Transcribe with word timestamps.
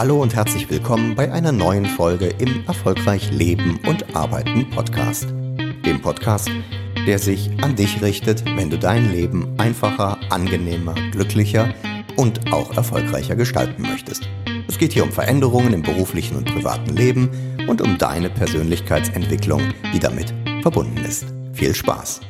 Hallo 0.00 0.22
und 0.22 0.34
herzlich 0.34 0.70
willkommen 0.70 1.14
bei 1.14 1.30
einer 1.30 1.52
neuen 1.52 1.84
Folge 1.84 2.28
im 2.38 2.64
Erfolgreich 2.66 3.30
Leben 3.32 3.78
und 3.86 4.16
Arbeiten 4.16 4.70
Podcast. 4.70 5.26
Dem 5.84 6.00
Podcast, 6.00 6.48
der 7.06 7.18
sich 7.18 7.50
an 7.62 7.76
dich 7.76 8.00
richtet, 8.00 8.42
wenn 8.56 8.70
du 8.70 8.78
dein 8.78 9.12
Leben 9.12 9.54
einfacher, 9.58 10.16
angenehmer, 10.30 10.94
glücklicher 11.10 11.74
und 12.16 12.50
auch 12.50 12.74
erfolgreicher 12.78 13.36
gestalten 13.36 13.82
möchtest. 13.82 14.26
Es 14.68 14.78
geht 14.78 14.94
hier 14.94 15.04
um 15.04 15.12
Veränderungen 15.12 15.74
im 15.74 15.82
beruflichen 15.82 16.38
und 16.38 16.46
privaten 16.46 16.96
Leben 16.96 17.28
und 17.68 17.82
um 17.82 17.98
deine 17.98 18.30
Persönlichkeitsentwicklung, 18.30 19.60
die 19.92 20.00
damit 20.00 20.32
verbunden 20.62 21.04
ist. 21.04 21.26
Viel 21.52 21.74
Spaß! 21.74 22.20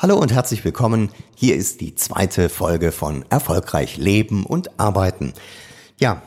Hallo 0.00 0.16
und 0.16 0.32
herzlich 0.32 0.64
willkommen. 0.64 1.10
Hier 1.36 1.56
ist 1.56 1.82
die 1.82 1.94
zweite 1.94 2.48
Folge 2.48 2.90
von 2.90 3.22
Erfolgreich 3.28 3.98
Leben 3.98 4.46
und 4.46 4.80
Arbeiten. 4.80 5.34
Ja, 6.00 6.22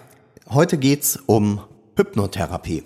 heute 0.51 0.77
geht's 0.77 1.17
um 1.25 1.59
Hypnotherapie. 1.95 2.83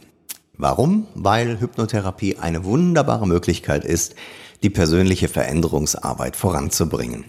Warum? 0.58 1.06
Weil 1.16 1.60
Hypnotherapie 1.60 2.38
eine 2.38 2.64
wunderbare 2.64 3.28
Möglichkeit 3.28 3.84
ist, 3.84 4.16
die 4.64 4.70
persönliche 4.70 5.28
Veränderungsarbeit 5.28 6.38
voranzubringen. 6.38 7.26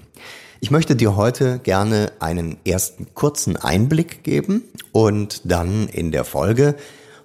Ich 0.60 0.70
möchte 0.70 0.94
dir 0.94 1.16
heute 1.16 1.58
gerne 1.58 2.12
einen 2.20 2.58
ersten 2.64 3.14
kurzen 3.14 3.56
Einblick 3.56 4.22
geben 4.22 4.62
und 4.92 5.40
dann 5.50 5.88
in 5.88 6.12
der 6.12 6.22
Folge 6.22 6.76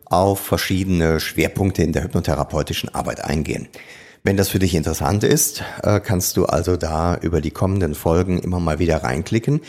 auf 0.05 0.39
verschiedene 0.39 1.19
Schwerpunkte 1.19 1.83
in 1.83 1.93
der 1.93 2.03
hypnotherapeutischen 2.03 2.95
Arbeit 2.95 3.23
eingehen. 3.23 3.67
Wenn 4.23 4.37
das 4.37 4.49
für 4.49 4.57
dich 4.57 4.73
interessant 4.73 5.23
ist, 5.23 5.61
äh, 5.83 5.99
kannst 5.99 6.35
du 6.37 6.47
also 6.47 6.77
da 6.77 7.15
über 7.15 7.41
die 7.41 7.51
kommenden 7.51 7.93
Folgen 7.93 8.39
immer 8.39 8.59
mal 8.59 8.79
wieder 8.79 9.03
reinklicken. 9.03 9.61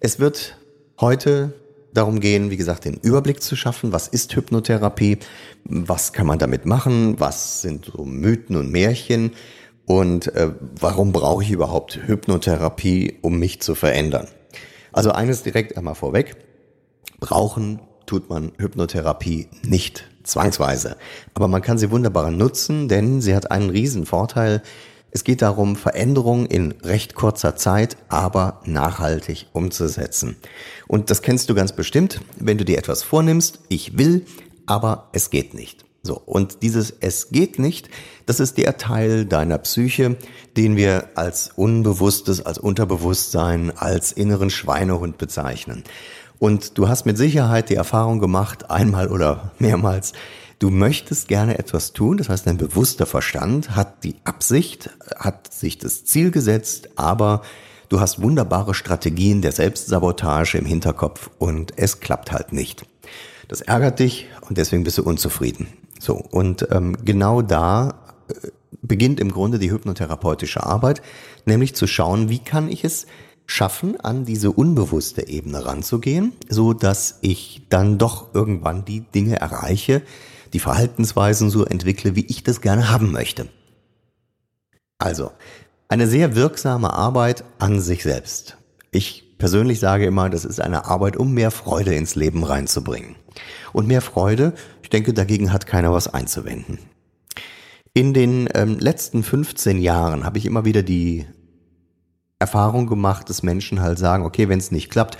Es 0.00 0.18
wird 0.18 0.56
heute 0.98 1.52
darum 1.96 2.20
gehen, 2.20 2.50
wie 2.50 2.56
gesagt, 2.56 2.84
den 2.84 2.94
Überblick 2.94 3.42
zu 3.42 3.56
schaffen. 3.56 3.92
Was 3.92 4.08
ist 4.08 4.34
Hypnotherapie? 4.34 5.18
Was 5.64 6.12
kann 6.12 6.26
man 6.26 6.38
damit 6.38 6.66
machen? 6.66 7.18
Was 7.18 7.62
sind 7.62 7.86
so 7.86 8.04
Mythen 8.04 8.56
und 8.56 8.70
Märchen? 8.70 9.32
Und 9.86 10.34
äh, 10.34 10.50
warum 10.80 11.12
brauche 11.12 11.42
ich 11.42 11.50
überhaupt 11.50 12.00
Hypnotherapie, 12.06 13.18
um 13.22 13.38
mich 13.38 13.60
zu 13.60 13.74
verändern? 13.74 14.26
Also 14.92 15.12
eines 15.12 15.42
direkt 15.42 15.76
einmal 15.76 15.94
vorweg. 15.94 16.36
Brauchen 17.20 17.80
tut 18.06 18.28
man 18.28 18.52
Hypnotherapie 18.58 19.48
nicht 19.62 20.08
zwangsweise. 20.22 20.96
Aber 21.34 21.48
man 21.48 21.62
kann 21.62 21.78
sie 21.78 21.90
wunderbar 21.90 22.30
nutzen, 22.30 22.88
denn 22.88 23.20
sie 23.20 23.34
hat 23.34 23.50
einen 23.50 23.70
riesen 23.70 24.06
Vorteil. 24.06 24.62
Es 25.16 25.24
geht 25.24 25.40
darum, 25.40 25.76
Veränderungen 25.76 26.44
in 26.44 26.72
recht 26.82 27.14
kurzer 27.14 27.56
Zeit, 27.56 27.96
aber 28.10 28.60
nachhaltig 28.66 29.46
umzusetzen. 29.54 30.36
Und 30.88 31.08
das 31.08 31.22
kennst 31.22 31.48
du 31.48 31.54
ganz 31.54 31.72
bestimmt, 31.72 32.20
wenn 32.38 32.58
du 32.58 32.66
dir 32.66 32.76
etwas 32.76 33.02
vornimmst, 33.02 33.60
ich 33.70 33.96
will, 33.96 34.26
aber 34.66 35.08
es 35.14 35.30
geht 35.30 35.54
nicht. 35.54 35.86
So, 36.02 36.20
und 36.26 36.62
dieses 36.62 36.92
Es 37.00 37.30
geht 37.30 37.58
nicht, 37.58 37.88
das 38.26 38.40
ist 38.40 38.58
der 38.58 38.76
Teil 38.76 39.24
deiner 39.24 39.56
Psyche, 39.56 40.18
den 40.58 40.76
wir 40.76 41.08
als 41.14 41.50
Unbewusstes, 41.56 42.44
als 42.44 42.58
Unterbewusstsein, 42.58 43.72
als 43.74 44.12
inneren 44.12 44.50
Schweinehund 44.50 45.16
bezeichnen. 45.16 45.82
Und 46.38 46.76
du 46.76 46.90
hast 46.90 47.06
mit 47.06 47.16
Sicherheit 47.16 47.70
die 47.70 47.76
Erfahrung 47.76 48.18
gemacht, 48.18 48.70
einmal 48.70 49.08
oder 49.08 49.52
mehrmals, 49.58 50.12
du 50.58 50.70
möchtest 50.70 51.28
gerne 51.28 51.58
etwas 51.58 51.92
tun, 51.92 52.16
das 52.16 52.28
heißt 52.28 52.46
dein 52.46 52.56
bewusster 52.56 53.06
Verstand 53.06 53.76
hat 53.76 54.04
die 54.04 54.16
Absicht, 54.24 54.90
hat 55.16 55.52
sich 55.52 55.78
das 55.78 56.04
Ziel 56.04 56.30
gesetzt, 56.30 56.90
aber 56.96 57.42
du 57.88 58.00
hast 58.00 58.22
wunderbare 58.22 58.74
Strategien 58.74 59.42
der 59.42 59.52
Selbstsabotage 59.52 60.58
im 60.58 60.66
Hinterkopf 60.66 61.30
und 61.38 61.74
es 61.76 62.00
klappt 62.00 62.32
halt 62.32 62.52
nicht. 62.52 62.86
Das 63.48 63.60
ärgert 63.60 64.00
dich 64.00 64.28
und 64.48 64.58
deswegen 64.58 64.84
bist 64.84 64.98
du 64.98 65.02
unzufrieden. 65.02 65.68
So, 66.00 66.14
und 66.14 66.66
ähm, 66.70 66.96
genau 67.04 67.42
da 67.42 68.02
äh, 68.28 68.48
beginnt 68.82 69.20
im 69.20 69.30
Grunde 69.30 69.58
die 69.58 69.70
hypnotherapeutische 69.70 70.64
Arbeit, 70.64 71.02
nämlich 71.44 71.74
zu 71.74 71.86
schauen, 71.86 72.28
wie 72.28 72.38
kann 72.38 72.68
ich 72.68 72.84
es 72.84 73.06
schaffen, 73.46 73.98
an 74.00 74.24
diese 74.24 74.50
unbewusste 74.50 75.28
Ebene 75.28 75.64
ranzugehen, 75.64 76.32
so 76.48 76.72
dass 76.72 77.18
ich 77.20 77.62
dann 77.68 77.98
doch 77.98 78.34
irgendwann 78.34 78.84
die 78.84 79.00
Dinge 79.00 79.36
erreiche, 79.36 80.02
die 80.56 80.60
Verhaltensweisen 80.60 81.50
so 81.50 81.66
entwickle, 81.66 82.16
wie 82.16 82.24
ich 82.24 82.42
das 82.42 82.62
gerne 82.62 82.88
haben 82.90 83.12
möchte. 83.12 83.46
Also, 84.96 85.32
eine 85.90 86.06
sehr 86.06 86.34
wirksame 86.34 86.94
Arbeit 86.94 87.44
an 87.58 87.78
sich 87.82 88.02
selbst. 88.02 88.56
Ich 88.90 89.36
persönlich 89.36 89.80
sage 89.80 90.06
immer, 90.06 90.30
das 90.30 90.46
ist 90.46 90.62
eine 90.62 90.86
Arbeit, 90.86 91.18
um 91.18 91.34
mehr 91.34 91.50
Freude 91.50 91.94
ins 91.94 92.14
Leben 92.14 92.42
reinzubringen. 92.42 93.16
Und 93.74 93.86
mehr 93.86 94.00
Freude, 94.00 94.54
ich 94.82 94.88
denke, 94.88 95.12
dagegen 95.12 95.52
hat 95.52 95.66
keiner 95.66 95.92
was 95.92 96.08
einzuwenden. 96.08 96.78
In 97.92 98.14
den 98.14 98.48
ähm, 98.54 98.78
letzten 98.78 99.24
15 99.24 99.76
Jahren 99.76 100.24
habe 100.24 100.38
ich 100.38 100.46
immer 100.46 100.64
wieder 100.64 100.82
die 100.82 101.26
Erfahrung 102.38 102.86
gemacht, 102.86 103.28
dass 103.28 103.42
Menschen 103.42 103.82
halt 103.82 103.98
sagen, 103.98 104.24
okay, 104.24 104.48
wenn 104.48 104.58
es 104.58 104.70
nicht 104.70 104.88
klappt, 104.88 105.18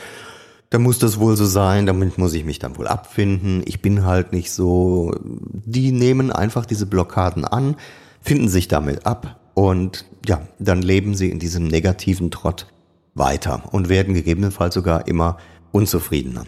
dann 0.70 0.82
muss 0.82 0.98
das 0.98 1.18
wohl 1.18 1.36
so 1.36 1.46
sein, 1.46 1.86
damit 1.86 2.18
muss 2.18 2.34
ich 2.34 2.44
mich 2.44 2.58
dann 2.58 2.76
wohl 2.76 2.88
abfinden. 2.88 3.62
Ich 3.66 3.80
bin 3.80 4.04
halt 4.04 4.32
nicht 4.32 4.50
so. 4.50 5.14
Die 5.22 5.92
nehmen 5.92 6.32
einfach 6.32 6.66
diese 6.66 6.86
Blockaden 6.86 7.44
an, 7.44 7.76
finden 8.20 8.48
sich 8.48 8.68
damit 8.68 9.06
ab 9.06 9.40
und 9.54 10.04
ja, 10.26 10.46
dann 10.58 10.82
leben 10.82 11.14
sie 11.14 11.30
in 11.30 11.38
diesem 11.38 11.66
negativen 11.66 12.30
Trott 12.30 12.66
weiter 13.14 13.62
und 13.72 13.88
werden 13.88 14.14
gegebenenfalls 14.14 14.74
sogar 14.74 15.06
immer 15.06 15.38
unzufriedener. 15.72 16.44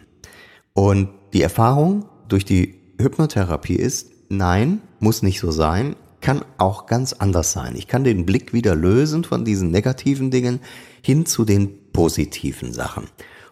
Und 0.75 1.09
die 1.33 1.43
Erfahrung 1.43 2.06
durch 2.29 2.45
die 2.45 2.75
Hypnotherapie 3.00 3.77
ist, 3.77 4.11
nein, 4.29 4.81
muss 5.00 5.23
nicht 5.23 5.41
so 5.41 5.50
sein 5.50 5.95
kann 6.21 6.45
auch 6.59 6.87
ganz 6.87 7.12
anders 7.12 7.53
sein. 7.53 7.75
Ich 7.77 7.87
kann 7.87 8.05
den 8.05 8.27
Blick 8.27 8.53
wieder 8.53 8.75
lösen 8.75 9.25
von 9.25 9.45
diesen 9.45 9.71
negativen 9.71 10.31
Dingen 10.31 10.61
hin 11.03 11.27
zu 11.27 11.45
den 11.45 11.93
positiven 11.93 12.73
Sachen. 12.73 13.05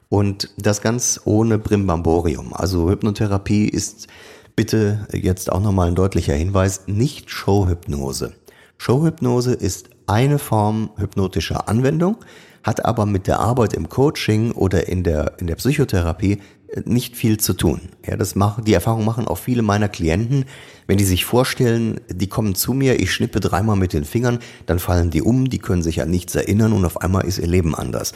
Und 0.09 0.51
das 0.57 0.83
ganz 0.83 1.21
ohne 1.25 1.59
Brimbamborium. 1.59 2.53
Also 2.53 2.91
Hypnotherapie 2.91 3.69
ist 3.69 4.07
bitte 4.55 5.07
jetzt 5.13 5.53
auch 5.53 5.61
nochmal 5.61 5.89
ein 5.89 5.95
deutlicher 5.95 6.35
Hinweis, 6.35 6.83
nicht 6.87 7.31
Showhypnose. 7.31 8.33
Showhypnose 8.79 9.53
ist 9.53 9.91
eine 10.07 10.39
Form 10.39 10.91
hypnotischer 10.97 11.69
Anwendung, 11.69 12.17
hat 12.63 12.85
aber 12.85 13.07
mit 13.07 13.27
der 13.27 13.41
Arbeit 13.41 13.75
im 13.75 13.89
Coaching 13.89 14.53
oder 14.53 14.89
in 14.89 15.03
der, 15.03 15.35
in 15.39 15.47
der 15.47 15.57
Psychotherapie 15.57 16.41
nicht 16.85 17.17
viel 17.17 17.39
zu 17.39 17.55
tun. 17.55 17.81
Ja, 18.05 18.17
das 18.17 18.35
machen, 18.35 18.65
die 18.65 18.75
Erfahrung 18.75 19.05
machen 19.05 19.29
auch 19.29 19.39
viele 19.39 19.63
meiner 19.63 19.89
Klienten. 19.89 20.47
Wenn 20.87 20.99
die 20.99 21.05
sich 21.05 21.25
vorstellen, 21.25 22.01
die 22.09 22.27
kommen 22.27 22.55
zu 22.55 22.73
mir, 22.73 23.01
ich 23.01 23.13
schnippe 23.13 23.41
dreimal 23.41 23.77
mit 23.77 23.93
den 23.93 24.05
Fingern, 24.05 24.41
dann 24.67 24.79
fallen 24.79 25.11
die 25.11 25.23
um, 25.23 25.49
die 25.49 25.59
können 25.59 25.83
sich 25.83 26.03
an 26.03 26.11
nichts 26.11 26.35
erinnern 26.35 26.73
und 26.73 26.85
auf 26.85 27.01
einmal 27.01 27.25
ist 27.25 27.39
ihr 27.39 27.47
Leben 27.47 27.75
anders. 27.75 28.13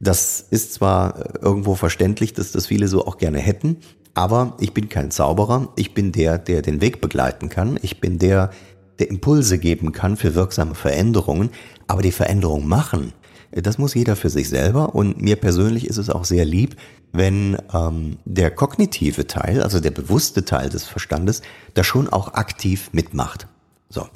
Das 0.00 0.40
ist 0.40 0.72
zwar 0.72 1.42
irgendwo 1.42 1.74
verständlich, 1.74 2.32
dass 2.32 2.52
das 2.52 2.66
viele 2.66 2.88
so 2.88 3.06
auch 3.06 3.18
gerne 3.18 3.38
hätten, 3.38 3.76
aber 4.14 4.56
ich 4.58 4.72
bin 4.72 4.88
kein 4.88 5.10
Zauberer. 5.10 5.68
Ich 5.76 5.94
bin 5.94 6.12
der, 6.12 6.38
der 6.38 6.62
den 6.62 6.80
Weg 6.80 7.00
begleiten 7.00 7.48
kann. 7.48 7.78
Ich 7.82 8.00
bin 8.00 8.18
der, 8.18 8.50
der 8.98 9.08
Impulse 9.08 9.58
geben 9.58 9.92
kann 9.92 10.16
für 10.16 10.34
wirksame 10.34 10.74
Veränderungen. 10.74 11.50
Aber 11.86 12.02
die 12.02 12.12
Veränderung 12.12 12.66
machen, 12.66 13.12
das 13.52 13.78
muss 13.78 13.94
jeder 13.94 14.16
für 14.16 14.30
sich 14.30 14.48
selber 14.48 14.94
und 14.94 15.20
mir 15.20 15.36
persönlich 15.36 15.86
ist 15.86 15.96
es 15.96 16.08
auch 16.08 16.24
sehr 16.24 16.44
lieb, 16.44 16.76
wenn 17.12 17.58
ähm, 17.74 18.18
der 18.24 18.50
kognitive 18.52 19.26
Teil, 19.26 19.62
also 19.62 19.80
der 19.80 19.90
bewusste 19.90 20.44
Teil 20.44 20.68
des 20.68 20.84
Verstandes, 20.84 21.42
da 21.74 21.82
schon 21.82 22.08
auch 22.08 22.34
aktiv 22.34 22.90
mitmacht. 22.92 23.48
So. 23.88 24.06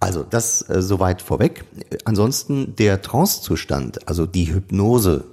Also 0.00 0.22
das 0.22 0.68
äh, 0.68 0.80
soweit 0.80 1.20
vorweg. 1.20 1.64
Ansonsten 2.04 2.74
der 2.76 3.02
Trancezustand, 3.02 4.08
also 4.08 4.26
die 4.26 4.52
Hypnose 4.52 5.24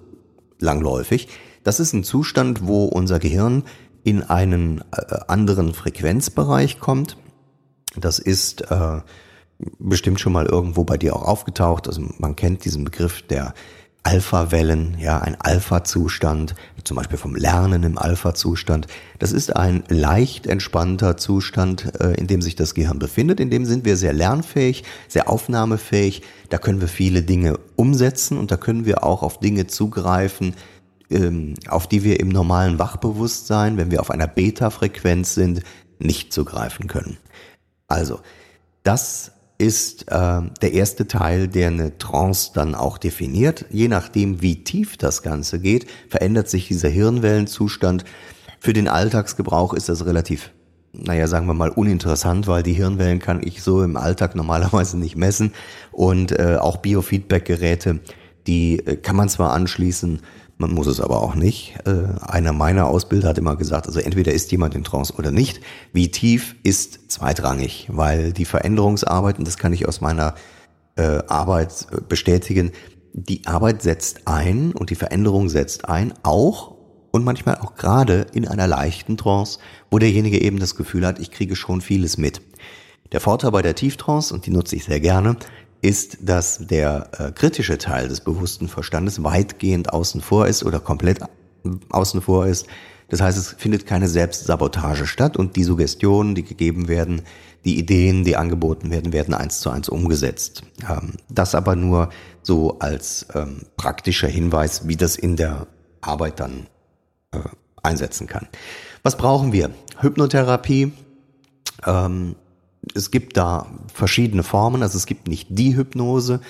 langläufig, 0.60 1.30
das 1.64 1.80
ist 1.80 1.94
ein 1.94 2.04
Zustand, 2.04 2.68
wo 2.68 2.86
unser 2.86 3.20
Gehirn 3.20 3.64
in 4.04 4.24
einen 4.24 4.82
äh, 4.92 5.16
anderen 5.28 5.74
Frequenzbereich 5.74 6.80
kommt. 6.80 7.18
Das 7.96 8.20
ist 8.20 8.70
äh, 8.70 9.02
bestimmt 9.80 10.20
schon 10.20 10.34
mal 10.34 10.46
irgendwo 10.46 10.84
bei 10.84 10.98
dir 10.98 11.16
auch 11.16 11.24
aufgetaucht. 11.24 11.88
Also 11.88 12.02
man 12.20 12.36
kennt 12.36 12.66
diesen 12.66 12.84
Begriff 12.84 13.22
der 13.22 13.54
Alpha-Wellen, 14.08 14.96
ja, 15.00 15.20
ein 15.20 15.36
Alpha-Zustand, 15.38 16.56
zum 16.86 16.96
Beispiel 16.96 17.18
vom 17.18 17.36
Lernen 17.36 17.84
im 17.84 17.98
Alpha-Zustand. 17.98 18.88
Das 19.20 19.34
ist 19.34 19.54
ein 19.54 19.84
leicht 19.90 20.48
entspannter 20.48 21.18
Zustand, 21.18 22.00
äh, 22.00 22.14
in 22.14 22.26
dem 22.26 22.42
sich 22.42 22.56
das 22.56 22.74
Gehirn 22.74 23.00
befindet. 23.00 23.42
In 23.42 23.50
dem 23.50 23.66
sind 23.66 23.84
wir 23.84 23.98
sehr 23.98 24.14
lernfähig, 24.14 24.86
sehr 25.10 25.30
aufnahmefähig. 25.30 26.22
Da 26.48 26.58
können 26.58 26.80
wir 26.80 26.88
viele 26.88 27.22
Dinge 27.22 27.60
umsetzen 27.76 28.38
und 28.38 28.50
da 28.50 28.56
können 28.56 28.86
wir 28.86 29.04
auch 29.04 29.24
auf 29.24 29.42
Dinge 29.42 29.68
zugreifen, 29.68 30.56
ähm, 31.10 31.56
auf 31.68 31.88
die 31.88 32.06
wir 32.06 32.22
im 32.22 32.30
normalen 32.30 32.80
Wachbewusstsein, 32.80 33.76
wenn 33.76 33.92
wir 33.92 34.00
auf 34.00 34.10
einer 34.10 34.28
Beta-Frequenz 34.28 35.34
sind, 35.34 35.64
nicht 36.00 36.32
zugreifen 36.32 36.88
können. 36.88 37.18
Also, 37.90 38.22
das 38.84 39.34
ist 39.58 40.12
äh, 40.12 40.42
der 40.62 40.74
erste 40.74 41.08
Teil, 41.08 41.48
der 41.48 41.68
eine 41.68 41.98
Trance 41.98 42.52
dann 42.54 42.76
auch 42.76 42.98
definiert. 42.98 43.66
Je 43.70 43.88
nachdem, 43.88 44.42
wie 44.42 44.64
tief 44.64 44.98
das 44.98 45.24
Ganze 45.24 45.60
geht, 45.60 45.88
verändert 46.10 46.48
sich 46.48 46.68
dieser 46.68 46.90
Hirnwellenzustand. 46.90 48.06
Für 48.60 48.74
den 48.74 48.88
Alltagsgebrauch 48.88 49.74
ist 49.74 49.90
das 49.90 50.06
relativ, 50.06 50.52
naja, 50.94 51.28
sagen 51.28 51.48
wir 51.48 51.56
mal, 51.56 51.70
uninteressant, 51.70 52.48
weil 52.48 52.62
die 52.62 52.74
Hirnwellen 52.74 53.20
kann 53.20 53.42
ich 53.44 53.64
so 53.64 53.82
im 53.82 53.98
Alltag 53.98 54.36
normalerweise 54.36 54.98
nicht 54.98 55.16
messen. 55.16 55.54
Und 55.92 56.32
äh, 56.32 56.58
auch 56.60 56.78
Biofeedback-Geräte, 56.78 58.00
die 58.46 58.86
äh, 58.86 58.96
kann 58.96 59.16
man 59.16 59.30
zwar 59.30 59.54
anschließen, 59.54 60.22
man 60.58 60.74
muss 60.74 60.88
es 60.88 61.00
aber 61.00 61.22
auch 61.22 61.36
nicht. 61.36 61.76
Äh, 61.86 62.20
einer 62.22 62.52
meiner 62.52 62.88
Ausbilder 62.88 63.30
hat 63.30 63.38
immer 63.38 63.56
gesagt, 63.56 63.88
also 63.88 64.00
entweder 64.00 64.32
ist 64.32 64.52
jemand 64.52 64.76
in 64.76 64.84
Trance 64.84 65.14
oder 65.14 65.32
nicht. 65.32 65.62
Wie 65.94 66.10
tief 66.10 66.56
ist 66.64 67.12
zweitrangig, 67.12 67.88
weil 67.92 68.34
die 68.34 68.46
Veränderungsarbeit, 68.46 69.38
und 69.38 69.48
das 69.48 69.58
kann 69.58 69.74
ich 69.74 69.88
aus 69.88 70.02
meiner 70.02 70.34
äh, 70.96 71.20
Arbeit 71.28 71.88
äh, 71.92 72.02
bestätigen, 72.02 72.72
die 73.14 73.46
Arbeit 73.46 73.82
setzt 73.82 74.28
ein 74.28 74.74
und 74.74 74.90
die 74.90 74.96
Veränderung 74.96 75.50
setzt 75.50 75.88
ein, 75.90 76.14
auch 76.24 76.76
und 77.12 77.24
manchmal 77.24 77.58
auch 77.58 77.76
gerade 77.76 78.28
in 78.34 78.48
einer 78.48 78.68
leichten 78.68 79.18
Trance, 79.18 79.60
wo 79.90 79.98
derjenige 80.00 80.42
eben 80.42 80.60
das 80.60 80.76
Gefühl 80.76 81.06
hat, 81.06 81.20
ich 81.20 81.32
kriege 81.32 81.56
schon 81.56 81.82
vieles 81.82 82.18
mit. 82.18 82.42
Der 83.12 83.22
Vorteil 83.22 83.52
bei 83.52 83.62
der 83.62 83.76
Tieftrance, 83.76 84.34
und 84.34 84.46
die 84.46 84.52
nutze 84.52 84.76
ich 84.76 84.84
sehr 84.84 85.00
gerne, 85.00 85.38
ist, 85.82 86.18
dass 86.22 86.68
der 86.68 87.10
äh, 87.18 87.32
kritische 87.32 87.78
Teil 87.78 88.08
des 88.08 88.22
bewussten 88.22 88.68
Verstandes 88.68 89.24
weitgehend 89.24 89.94
außen 89.94 90.22
vor 90.22 90.48
ist 90.48 90.64
oder 90.64 90.80
komplett 90.80 91.20
außen 91.90 92.22
vor 92.22 92.48
ist. 92.48 92.68
Das 93.10 93.22
heißt, 93.22 93.38
es 93.38 93.54
findet 93.54 93.86
keine 93.86 94.08
Selbstsabotage 94.08 95.06
statt 95.06 95.38
und 95.38 95.56
die 95.56 95.64
Suggestionen, 95.64 96.36
die 96.36 96.44
gegeben 96.44 96.88
werden, 96.88 97.22
die 97.64 97.78
Ideen, 97.78 98.24
die 98.24 98.36
angeboten 98.36 98.92
werden, 98.92 99.14
werden 99.14 99.34
eins 99.34 99.60
zu 99.60 99.70
eins 99.70 99.90
umgesetzt. 99.90 100.64
Ähm, 100.90 101.14
das 101.30 101.56
aber 101.56 101.76
nur 101.76 102.10
so 102.42 102.80
als 102.80 103.28
ähm, 103.34 103.62
praktischer 103.78 104.28
Hinweis, 104.28 104.88
wie 104.88 104.96
das 104.96 105.16
in 105.16 105.36
der 105.36 105.68
Arbeit 106.02 106.40
dann 106.40 106.68
äh, 107.32 107.40
einsetzen 107.84 108.28
kann. 108.28 108.48
Was 109.04 109.18
brauchen 109.18 109.54
wir? 109.54 109.72
Hypnotherapie. 110.00 110.92
Ähm, 111.86 112.36
es 112.94 113.12
gibt 113.12 113.38
da 113.38 113.68
verschiedene 113.94 114.44
Formen, 114.44 114.84
also 114.84 114.98
es 114.98 115.06
gibt 115.06 115.28
nicht 115.28 115.48
die 115.52 115.76
Hypnose. 115.76 116.42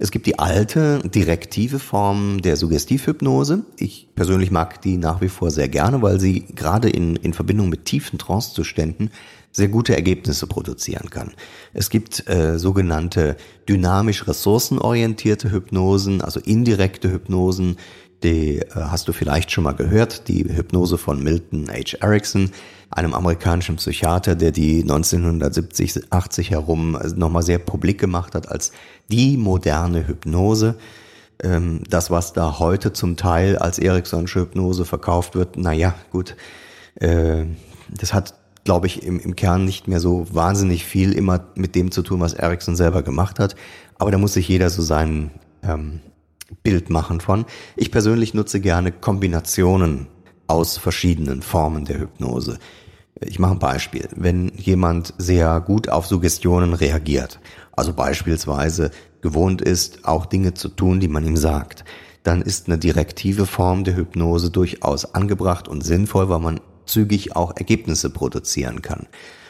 Es 0.00 0.12
gibt 0.12 0.26
die 0.26 0.38
alte, 0.38 1.00
direktive 1.04 1.80
Form 1.80 2.40
der 2.40 2.56
Suggestivhypnose. 2.56 3.64
Ich 3.78 4.08
persönlich 4.14 4.52
mag 4.52 4.80
die 4.80 4.96
nach 4.96 5.20
wie 5.20 5.28
vor 5.28 5.50
sehr 5.50 5.68
gerne, 5.68 6.00
weil 6.02 6.20
sie 6.20 6.46
gerade 6.54 6.88
in, 6.88 7.16
in 7.16 7.32
Verbindung 7.32 7.68
mit 7.68 7.84
tiefen 7.84 8.16
Trancezuständen 8.16 9.10
sehr 9.50 9.66
gute 9.66 9.96
Ergebnisse 9.96 10.46
produzieren 10.46 11.10
kann. 11.10 11.32
Es 11.72 11.90
gibt 11.90 12.28
äh, 12.28 12.60
sogenannte 12.60 13.36
dynamisch 13.68 14.28
ressourcenorientierte 14.28 15.50
Hypnosen, 15.50 16.20
also 16.20 16.38
indirekte 16.38 17.10
Hypnosen, 17.10 17.76
die 18.22 18.58
äh, 18.58 18.66
hast 18.74 19.08
du 19.08 19.12
vielleicht 19.12 19.50
schon 19.50 19.64
mal 19.64 19.74
gehört, 19.74 20.28
die 20.28 20.44
Hypnose 20.44 20.98
von 20.98 21.22
Milton 21.22 21.68
H. 21.68 21.98
Erickson, 22.00 22.50
einem 22.90 23.14
amerikanischen 23.14 23.76
Psychiater, 23.76 24.34
der 24.34 24.50
die 24.50 24.82
1970, 24.82 26.10
80 26.10 26.50
herum 26.50 26.96
äh, 26.96 27.08
nochmal 27.08 27.42
sehr 27.42 27.58
publik 27.58 27.98
gemacht 27.98 28.34
hat 28.34 28.48
als 28.48 28.72
die 29.10 29.36
moderne 29.36 30.06
Hypnose. 30.06 30.76
Ähm, 31.42 31.82
das, 31.88 32.10
was 32.10 32.32
da 32.32 32.58
heute 32.58 32.92
zum 32.92 33.16
Teil 33.16 33.56
als 33.56 33.78
Ericksonsche 33.78 34.40
Hypnose 34.40 34.84
verkauft 34.84 35.34
wird, 35.34 35.56
naja, 35.56 35.94
gut, 36.10 36.36
äh, 36.96 37.44
das 37.90 38.12
hat 38.12 38.34
glaube 38.68 38.86
ich, 38.86 39.02
im, 39.02 39.34
Kern 39.34 39.64
nicht 39.64 39.88
mehr 39.88 39.98
so 39.98 40.26
wahnsinnig 40.30 40.84
viel 40.84 41.12
immer 41.12 41.46
mit 41.54 41.74
dem 41.74 41.90
zu 41.90 42.02
tun, 42.02 42.20
was 42.20 42.34
Ericsson 42.34 42.76
selber 42.76 43.02
gemacht 43.02 43.38
hat. 43.38 43.56
Aber 43.98 44.10
da 44.10 44.18
muss 44.18 44.34
sich 44.34 44.46
jeder 44.46 44.68
so 44.68 44.82
seinen 44.82 45.30
ähm, 45.62 46.00
Bild 46.62 46.90
machen 46.90 47.20
von. 47.20 47.44
Ich 47.76 47.90
persönlich 47.90 48.34
nutze 48.34 48.60
gerne 48.60 48.92
Kombinationen 48.92 50.08
aus 50.46 50.78
verschiedenen 50.78 51.42
Formen 51.42 51.84
der 51.84 52.00
Hypnose. 52.00 52.58
Ich 53.20 53.38
mache 53.38 53.52
ein 53.52 53.58
Beispiel. 53.58 54.08
Wenn 54.14 54.52
jemand 54.56 55.14
sehr 55.18 55.60
gut 55.60 55.88
auf 55.88 56.06
Suggestionen 56.06 56.72
reagiert, 56.72 57.40
also 57.72 57.92
beispielsweise 57.92 58.90
gewohnt 59.20 59.60
ist, 59.60 60.04
auch 60.04 60.26
Dinge 60.26 60.54
zu 60.54 60.68
tun, 60.68 61.00
die 61.00 61.08
man 61.08 61.26
ihm 61.26 61.36
sagt, 61.36 61.84
dann 62.22 62.42
ist 62.42 62.66
eine 62.66 62.78
direktive 62.78 63.46
Form 63.46 63.84
der 63.84 63.96
Hypnose 63.96 64.50
durchaus 64.50 65.14
angebracht 65.14 65.68
und 65.68 65.84
sinnvoll, 65.84 66.28
weil 66.28 66.40
man 66.40 66.60
zügig 66.86 67.36
auch 67.36 67.56
Ergebnisse 67.56 68.10
produzieren 68.10 68.82
kann. 68.82 69.06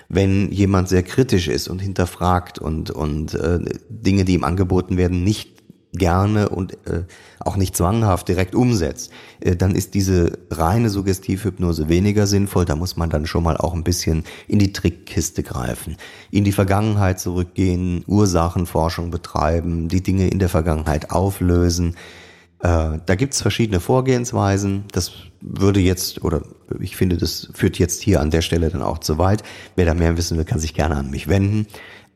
Wenn 0.09 0.51
jemand 0.51 0.89
sehr 0.89 1.03
kritisch 1.03 1.49
ist 1.49 1.69
und 1.69 1.81
hinterfragt 1.81 2.59
und, 2.59 2.91
und 2.91 3.35
äh, 3.35 3.61
Dinge, 3.91 4.25
die 4.25 4.35
ihm 4.35 4.45
angeboten 4.45 4.97
werden, 4.97 5.23
nicht 5.23 5.58
gerne 5.93 6.49
und 6.49 6.75
äh, 6.87 7.05
auch 7.41 7.57
nicht 7.57 7.77
zwanghaft 7.77 8.29
direkt 8.29 8.55
umsetzt, 8.55 9.11
äh, 9.41 9.57
dann 9.57 9.75
ist 9.75 9.95
diese 9.95 10.39
reine 10.51 10.91
Suggestivhypnose 10.91 11.89
weniger 11.89 12.27
sinnvoll. 12.27 12.65
Da 12.65 12.77
muss 12.77 12.97
man 12.97 13.11
dann 13.11 13.27
schon 13.27 13.45
mal 13.45 13.57
auch 13.57 13.75
ein 13.75 13.85
bisschen 13.85 14.25
in 14.47 14.59
die 14.59 14.73
Trickkiste 14.73 15.43
greifen, 15.43 15.97
in 16.31 16.45
die 16.45 16.53
Vergangenheit 16.53 17.21
zurückgehen, 17.21 18.05
Ursachenforschung 18.07 19.11
betreiben, 19.11 19.89
die 19.89 20.03
Dinge 20.03 20.29
in 20.29 20.39
der 20.39 20.49
Vergangenheit 20.49 21.11
auflösen. 21.11 21.97
Äh, 22.61 22.99
da 23.05 23.15
gibt's 23.15 23.41
verschiedene 23.41 23.81
Vorgehensweisen. 23.81 24.85
Das 24.93 25.13
würde 25.41 25.81
jetzt, 25.81 26.25
oder 26.25 26.43
ich 26.81 26.97
finde, 26.97 27.17
das 27.17 27.49
führt 27.55 27.79
jetzt 27.79 28.03
hier 28.03 28.21
an 28.21 28.31
der 28.31 28.43
Stelle 28.43 28.69
dann 28.69 28.83
auch 28.83 28.99
zu 28.99 29.17
weit. 29.17 29.43
Wer 29.77 29.87
da 29.87 29.95
mehr 29.95 30.17
wissen 30.17 30.37
will, 30.37 30.45
kann 30.45 30.59
sich 30.59 30.75
gerne 30.75 30.97
an 30.97 31.11
mich 31.11 31.29
wenden. 31.29 31.67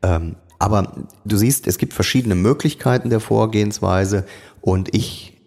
Ähm, 0.01 0.35
aber 0.63 0.93
du 1.25 1.35
siehst, 1.35 1.67
es 1.67 1.77
gibt 1.77 1.91
verschiedene 1.91 2.35
Möglichkeiten 2.35 3.09
der 3.09 3.19
Vorgehensweise 3.19 4.23
und 4.61 4.95
ich 4.95 5.41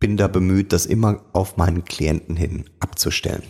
bin 0.00 0.16
da 0.16 0.26
bemüht, 0.26 0.72
das 0.72 0.86
immer 0.86 1.20
auf 1.32 1.56
meinen 1.56 1.84
Klienten 1.84 2.34
hin 2.34 2.64
abzustellen. 2.80 3.44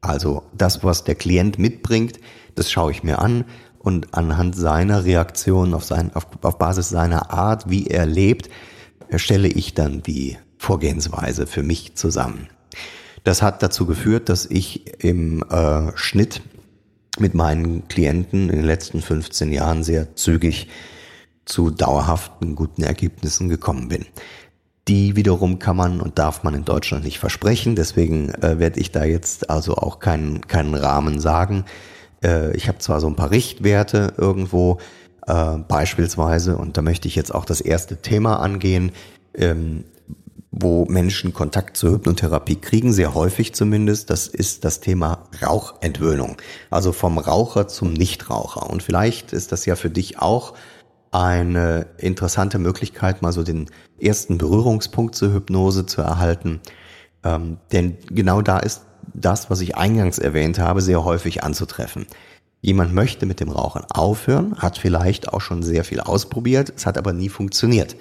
Also 0.00 0.44
das, 0.56 0.84
was 0.84 1.02
der 1.02 1.16
Klient 1.16 1.58
mitbringt, 1.58 2.20
das 2.54 2.70
schaue 2.70 2.92
ich 2.92 3.02
mir 3.02 3.18
an 3.18 3.46
und 3.80 4.14
anhand 4.14 4.54
seiner 4.54 5.04
Reaktion 5.04 5.74
auf, 5.74 5.82
sein, 5.82 6.14
auf, 6.14 6.28
auf 6.42 6.56
Basis 6.56 6.88
seiner 6.88 7.32
Art, 7.32 7.68
wie 7.68 7.88
er 7.88 8.06
lebt, 8.06 8.48
stelle 9.16 9.48
ich 9.48 9.74
dann 9.74 10.02
die 10.02 10.38
Vorgehensweise 10.56 11.48
für 11.48 11.64
mich 11.64 11.96
zusammen. 11.96 12.46
Das 13.24 13.42
hat 13.42 13.60
dazu 13.64 13.86
geführt, 13.86 14.28
dass 14.28 14.46
ich 14.46 15.02
im 15.02 15.42
äh, 15.50 15.90
Schnitt 15.96 16.42
mit 17.20 17.34
meinen 17.34 17.88
Klienten 17.88 18.50
in 18.50 18.56
den 18.56 18.64
letzten 18.64 19.00
15 19.00 19.52
Jahren 19.52 19.82
sehr 19.82 20.14
zügig 20.14 20.68
zu 21.44 21.70
dauerhaften 21.70 22.54
guten 22.54 22.82
Ergebnissen 22.82 23.48
gekommen 23.48 23.88
bin. 23.88 24.06
Die 24.86 25.16
wiederum 25.16 25.58
kann 25.58 25.76
man 25.76 26.00
und 26.00 26.18
darf 26.18 26.42
man 26.44 26.54
in 26.54 26.64
Deutschland 26.64 27.04
nicht 27.04 27.18
versprechen, 27.18 27.76
deswegen 27.76 28.30
äh, 28.34 28.58
werde 28.58 28.80
ich 28.80 28.90
da 28.90 29.04
jetzt 29.04 29.50
also 29.50 29.76
auch 29.76 29.98
keinen, 29.98 30.46
keinen 30.46 30.74
Rahmen 30.74 31.20
sagen. 31.20 31.64
Äh, 32.24 32.56
ich 32.56 32.68
habe 32.68 32.78
zwar 32.78 33.00
so 33.00 33.06
ein 33.06 33.16
paar 33.16 33.30
Richtwerte 33.30 34.14
irgendwo, 34.16 34.78
äh, 35.26 35.58
beispielsweise, 35.58 36.56
und 36.56 36.78
da 36.78 36.82
möchte 36.82 37.06
ich 37.06 37.16
jetzt 37.16 37.34
auch 37.34 37.44
das 37.44 37.60
erste 37.60 37.98
Thema 37.98 38.40
angehen, 38.40 38.92
ähm, 39.34 39.84
wo 40.60 40.86
Menschen 40.86 41.32
Kontakt 41.32 41.76
zur 41.76 41.92
Hypnotherapie 41.92 42.56
kriegen, 42.56 42.92
sehr 42.92 43.14
häufig 43.14 43.54
zumindest, 43.54 44.10
das 44.10 44.26
ist 44.26 44.64
das 44.64 44.80
Thema 44.80 45.28
Rauchentwöhnung. 45.42 46.36
Also 46.70 46.92
vom 46.92 47.18
Raucher 47.18 47.68
zum 47.68 47.92
Nichtraucher. 47.92 48.68
Und 48.68 48.82
vielleicht 48.82 49.32
ist 49.32 49.52
das 49.52 49.66
ja 49.66 49.76
für 49.76 49.90
dich 49.90 50.18
auch 50.18 50.54
eine 51.10 51.86
interessante 51.98 52.58
Möglichkeit, 52.58 53.22
mal 53.22 53.32
so 53.32 53.42
den 53.42 53.70
ersten 54.00 54.38
Berührungspunkt 54.38 55.14
zur 55.14 55.32
Hypnose 55.32 55.86
zu 55.86 56.02
erhalten. 56.02 56.60
Ähm, 57.24 57.58
denn 57.72 57.96
genau 58.10 58.42
da 58.42 58.58
ist 58.58 58.82
das, 59.14 59.50
was 59.50 59.60
ich 59.60 59.76
eingangs 59.76 60.18
erwähnt 60.18 60.58
habe, 60.58 60.82
sehr 60.82 61.04
häufig 61.04 61.42
anzutreffen. 61.44 62.06
Jemand 62.60 62.92
möchte 62.92 63.24
mit 63.24 63.40
dem 63.40 63.50
Rauchen 63.50 63.84
aufhören, 63.88 64.56
hat 64.58 64.78
vielleicht 64.78 65.32
auch 65.32 65.40
schon 65.40 65.62
sehr 65.62 65.84
viel 65.84 66.00
ausprobiert, 66.00 66.72
es 66.76 66.86
hat 66.86 66.98
aber 66.98 67.12
nie 67.12 67.28
funktioniert. 67.28 67.96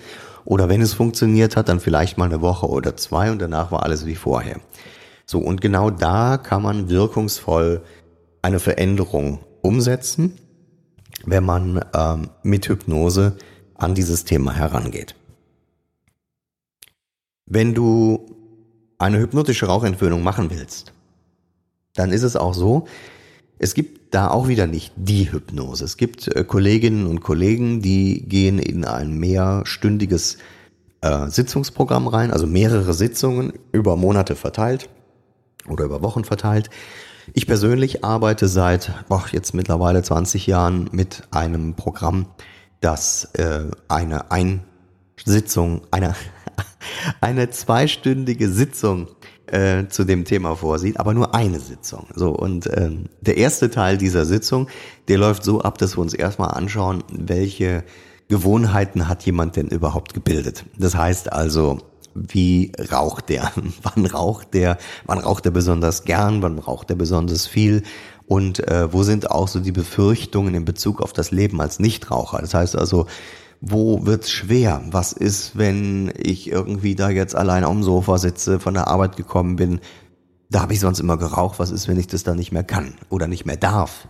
Oder 0.47 0.69
wenn 0.69 0.81
es 0.81 0.93
funktioniert 0.93 1.57
hat, 1.57 1.67
dann 1.67 1.81
vielleicht 1.81 2.17
mal 2.17 2.23
eine 2.23 2.39
Woche 2.39 2.69
oder 2.69 2.95
zwei 2.95 3.31
und 3.31 3.39
danach 3.39 3.73
war 3.73 3.83
alles 3.83 4.05
wie 4.05 4.15
vorher. 4.15 4.61
So, 5.25 5.39
und 5.39 5.59
genau 5.59 5.89
da 5.89 6.37
kann 6.37 6.61
man 6.61 6.87
wirkungsvoll 6.87 7.81
eine 8.41 8.61
Veränderung 8.61 9.39
umsetzen, 9.61 10.37
wenn 11.25 11.43
man 11.43 11.83
ähm, 11.93 12.29
mit 12.43 12.69
Hypnose 12.69 13.35
an 13.75 13.93
dieses 13.93 14.23
Thema 14.23 14.53
herangeht. 14.53 15.15
Wenn 17.45 17.73
du 17.73 18.33
eine 18.99 19.19
hypnotische 19.19 19.65
Rauchentwöhnung 19.65 20.23
machen 20.23 20.49
willst, 20.49 20.93
dann 21.93 22.13
ist 22.13 22.23
es 22.23 22.37
auch 22.37 22.53
so, 22.53 22.87
es 23.59 23.73
gibt 23.73 24.13
da 24.13 24.29
auch 24.29 24.47
wieder 24.47 24.67
nicht 24.67 24.93
die 24.95 25.31
Hypnose. 25.31 25.85
Es 25.85 25.97
gibt 25.97 26.27
äh, 26.27 26.43
Kolleginnen 26.43 27.07
und 27.07 27.21
Kollegen, 27.21 27.81
die 27.81 28.23
gehen 28.27 28.59
in 28.59 28.85
ein 28.85 29.13
mehrstündiges 29.13 30.37
äh, 31.01 31.27
Sitzungsprogramm 31.27 32.07
rein, 32.07 32.31
also 32.31 32.47
mehrere 32.47 32.93
Sitzungen 32.93 33.53
über 33.71 33.95
Monate 33.95 34.35
verteilt 34.35 34.89
oder 35.67 35.85
über 35.85 36.01
Wochen 36.01 36.23
verteilt. 36.23 36.69
Ich 37.33 37.45
persönlich 37.45 38.05
arbeite 38.05 38.47
seit 38.47 38.91
boah, 39.09 39.25
jetzt 39.31 39.53
mittlerweile 39.53 40.01
20 40.01 40.47
Jahren 40.47 40.89
mit 40.91 41.23
einem 41.31 41.75
Programm, 41.75 42.27
dass 42.79 43.25
äh, 43.33 43.65
eine 43.87 44.31
Einsitzung, 44.31 45.81
eine, 45.91 46.15
eine 47.21 47.49
zweistündige 47.49 48.49
Sitzung 48.49 49.07
äh, 49.47 49.87
zu 49.87 50.03
dem 50.03 50.25
Thema 50.25 50.55
vorsieht, 50.55 50.99
aber 50.99 51.13
nur 51.13 51.33
eine 51.33 51.59
Sitzung. 51.59 52.07
So 52.15 52.31
und 52.31 52.69
ähm, 52.75 53.05
der 53.21 53.37
erste 53.37 53.69
Teil 53.69 53.97
dieser 53.97 54.25
Sitzung, 54.25 54.67
der 55.07 55.17
läuft 55.17 55.43
so 55.43 55.61
ab, 55.61 55.77
dass 55.77 55.97
wir 55.97 56.01
uns 56.01 56.13
erstmal 56.13 56.51
anschauen, 56.51 57.03
welche 57.11 57.83
Gewohnheiten 58.27 59.07
hat 59.07 59.23
jemand 59.23 59.55
denn 59.55 59.67
überhaupt 59.67 60.13
gebildet. 60.13 60.65
Das 60.77 60.95
heißt 60.95 61.31
also, 61.31 61.79
wie 62.13 62.71
raucht 62.91 63.29
der? 63.29 63.51
Wann 63.83 64.05
raucht 64.05 64.53
der? 64.53 64.77
Wann 65.05 65.19
raucht 65.19 65.45
er 65.45 65.51
besonders 65.51 66.03
gern? 66.03 66.41
Wann 66.41 66.59
raucht 66.59 66.89
er 66.89 66.95
besonders 66.95 67.47
viel? 67.47 67.83
Und 68.25 68.67
äh, 68.67 68.91
wo 68.91 69.03
sind 69.03 69.31
auch 69.31 69.47
so 69.47 69.59
die 69.59 69.71
Befürchtungen 69.71 70.53
in 70.53 70.65
Bezug 70.65 71.01
auf 71.01 71.13
das 71.13 71.31
Leben 71.31 71.61
als 71.61 71.79
Nichtraucher? 71.79 72.39
Das 72.39 72.53
heißt 72.53 72.75
also, 72.75 73.07
wo 73.61 74.05
wird's 74.05 74.31
schwer? 74.31 74.81
Was 74.91 75.13
ist, 75.13 75.57
wenn 75.57 76.11
ich 76.17 76.51
irgendwie 76.51 76.95
da 76.95 77.09
jetzt 77.09 77.35
allein 77.35 77.63
am 77.63 77.83
Sofa 77.83 78.17
sitze, 78.17 78.59
von 78.59 78.73
der 78.73 78.87
Arbeit 78.87 79.15
gekommen 79.15 79.55
bin? 79.55 79.79
Da 80.49 80.61
habe 80.61 80.73
ich 80.73 80.79
sonst 80.79 80.99
immer 80.99 81.17
geraucht. 81.17 81.59
Was 81.59 81.71
ist, 81.71 81.87
wenn 81.87 81.99
ich 81.99 82.07
das 82.07 82.23
dann 82.23 82.37
nicht 82.37 82.51
mehr 82.51 82.63
kann 82.63 82.93
oder 83.09 83.27
nicht 83.27 83.45
mehr 83.45 83.57
darf? 83.57 84.07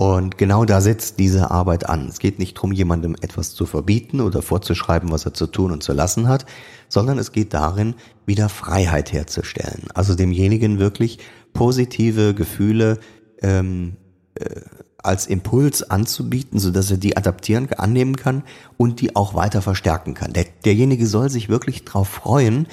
Und 0.00 0.38
genau 0.38 0.64
da 0.64 0.80
setzt 0.80 1.18
diese 1.18 1.50
Arbeit 1.50 1.88
an. 1.88 2.06
Es 2.06 2.20
geht 2.20 2.38
nicht 2.38 2.56
darum, 2.56 2.70
jemandem 2.70 3.16
etwas 3.20 3.54
zu 3.54 3.66
verbieten 3.66 4.20
oder 4.20 4.42
vorzuschreiben, 4.42 5.10
was 5.10 5.26
er 5.26 5.34
zu 5.34 5.48
tun 5.48 5.72
und 5.72 5.82
zu 5.82 5.92
lassen 5.92 6.28
hat, 6.28 6.46
sondern 6.88 7.18
es 7.18 7.32
geht 7.32 7.52
darin, 7.52 7.96
wieder 8.24 8.48
Freiheit 8.48 9.12
herzustellen. 9.12 9.88
Also 9.94 10.14
demjenigen 10.14 10.78
wirklich 10.78 11.18
positive 11.52 12.32
Gefühle 12.32 13.00
ähm, 13.42 13.96
äh, 14.36 14.60
als 15.08 15.26
Impuls 15.26 15.82
anzubieten, 15.82 16.58
so 16.58 16.70
dass 16.70 16.90
er 16.90 16.98
die 16.98 17.16
adaptieren, 17.16 17.72
annehmen 17.72 18.16
kann 18.16 18.44
und 18.76 19.00
die 19.00 19.16
auch 19.16 19.34
weiter 19.34 19.62
verstärken 19.62 20.14
kann. 20.14 20.32
Der, 20.32 20.46
derjenige 20.64 21.06
soll 21.06 21.30
sich 21.30 21.48
wirklich 21.48 21.84
darauf 21.84 22.08
freuen, 22.08 22.68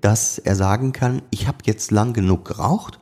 dass 0.00 0.38
er 0.38 0.54
sagen 0.54 0.92
kann, 0.92 1.22
ich 1.30 1.48
habe 1.48 1.58
jetzt 1.64 1.90
lang 1.90 2.12
genug 2.12 2.44
geraucht, 2.44 3.00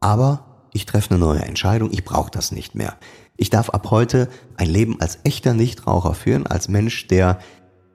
aber 0.00 0.66
ich 0.72 0.86
treffe 0.86 1.10
eine 1.10 1.18
neue 1.18 1.42
Entscheidung, 1.42 1.90
ich 1.92 2.04
brauche 2.04 2.30
das 2.30 2.50
nicht 2.50 2.74
mehr. 2.74 2.96
Ich 3.36 3.50
darf 3.50 3.70
ab 3.70 3.90
heute 3.90 4.28
ein 4.56 4.68
Leben 4.68 5.00
als 5.00 5.18
echter 5.24 5.54
Nichtraucher 5.54 6.14
führen, 6.14 6.46
als 6.46 6.68
Mensch, 6.68 7.06
der 7.06 7.38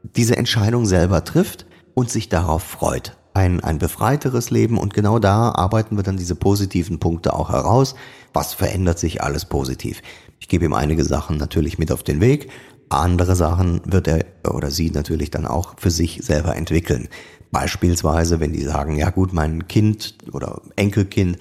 diese 0.03 0.37
Entscheidung 0.37 0.85
selber 0.85 1.23
trifft 1.23 1.65
und 1.95 2.09
sich 2.09 2.29
darauf 2.29 2.63
freut. 2.63 3.16
Ein, 3.37 3.59
ein 3.59 3.77
befreiteres 3.77 4.49
Leben 4.49 4.77
und 4.77 4.93
genau 4.93 5.19
da 5.19 5.51
arbeiten 5.51 5.95
wir 5.95 6.03
dann 6.03 6.17
diese 6.17 6.35
positiven 6.35 6.99
Punkte 6.99 7.33
auch 7.33 7.49
heraus 7.49 7.93
was 8.37 8.53
verändert 8.53 8.99
sich 8.99 9.23
alles 9.23 9.45
positiv. 9.45 10.03
Ich 10.39 10.47
gebe 10.47 10.65
ihm 10.65 10.73
einige 10.73 11.03
Sachen 11.03 11.37
natürlich 11.37 11.79
mit 11.79 11.91
auf 11.91 12.03
den 12.03 12.21
Weg, 12.21 12.49
andere 12.89 13.35
Sachen 13.35 13.81
wird 13.83 14.07
er 14.07 14.25
oder 14.47 14.69
sie 14.69 14.91
natürlich 14.91 15.31
dann 15.31 15.47
auch 15.47 15.73
für 15.77 15.89
sich 15.89 16.19
selber 16.21 16.55
entwickeln. 16.55 17.09
Beispielsweise, 17.51 18.39
wenn 18.39 18.53
die 18.53 18.63
sagen, 18.63 18.95
ja 18.95 19.09
gut, 19.09 19.33
mein 19.33 19.67
Kind 19.67 20.15
oder 20.31 20.61
Enkelkind 20.75 21.39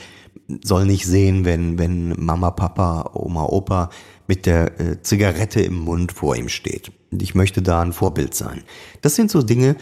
soll 0.65 0.87
nicht 0.87 1.05
sehen, 1.05 1.45
wenn, 1.45 1.79
wenn 1.79 2.15
Mama, 2.19 2.51
Papa, 2.51 3.11
Oma, 3.13 3.45
Opa 3.45 3.91
mit 4.27 4.47
der 4.47 4.81
äh, 4.81 5.03
Zigarette 5.03 5.61
im 5.61 5.79
Mund 5.79 6.13
vor 6.13 6.35
ihm 6.35 6.49
steht. 6.49 6.93
Ich 7.11 7.35
möchte 7.35 7.61
da 7.61 7.83
ein 7.83 7.93
Vorbild 7.93 8.35
sein. 8.35 8.63
Das 9.03 9.17
sind 9.17 9.31
so 9.31 9.43
Dinge, 9.43 9.77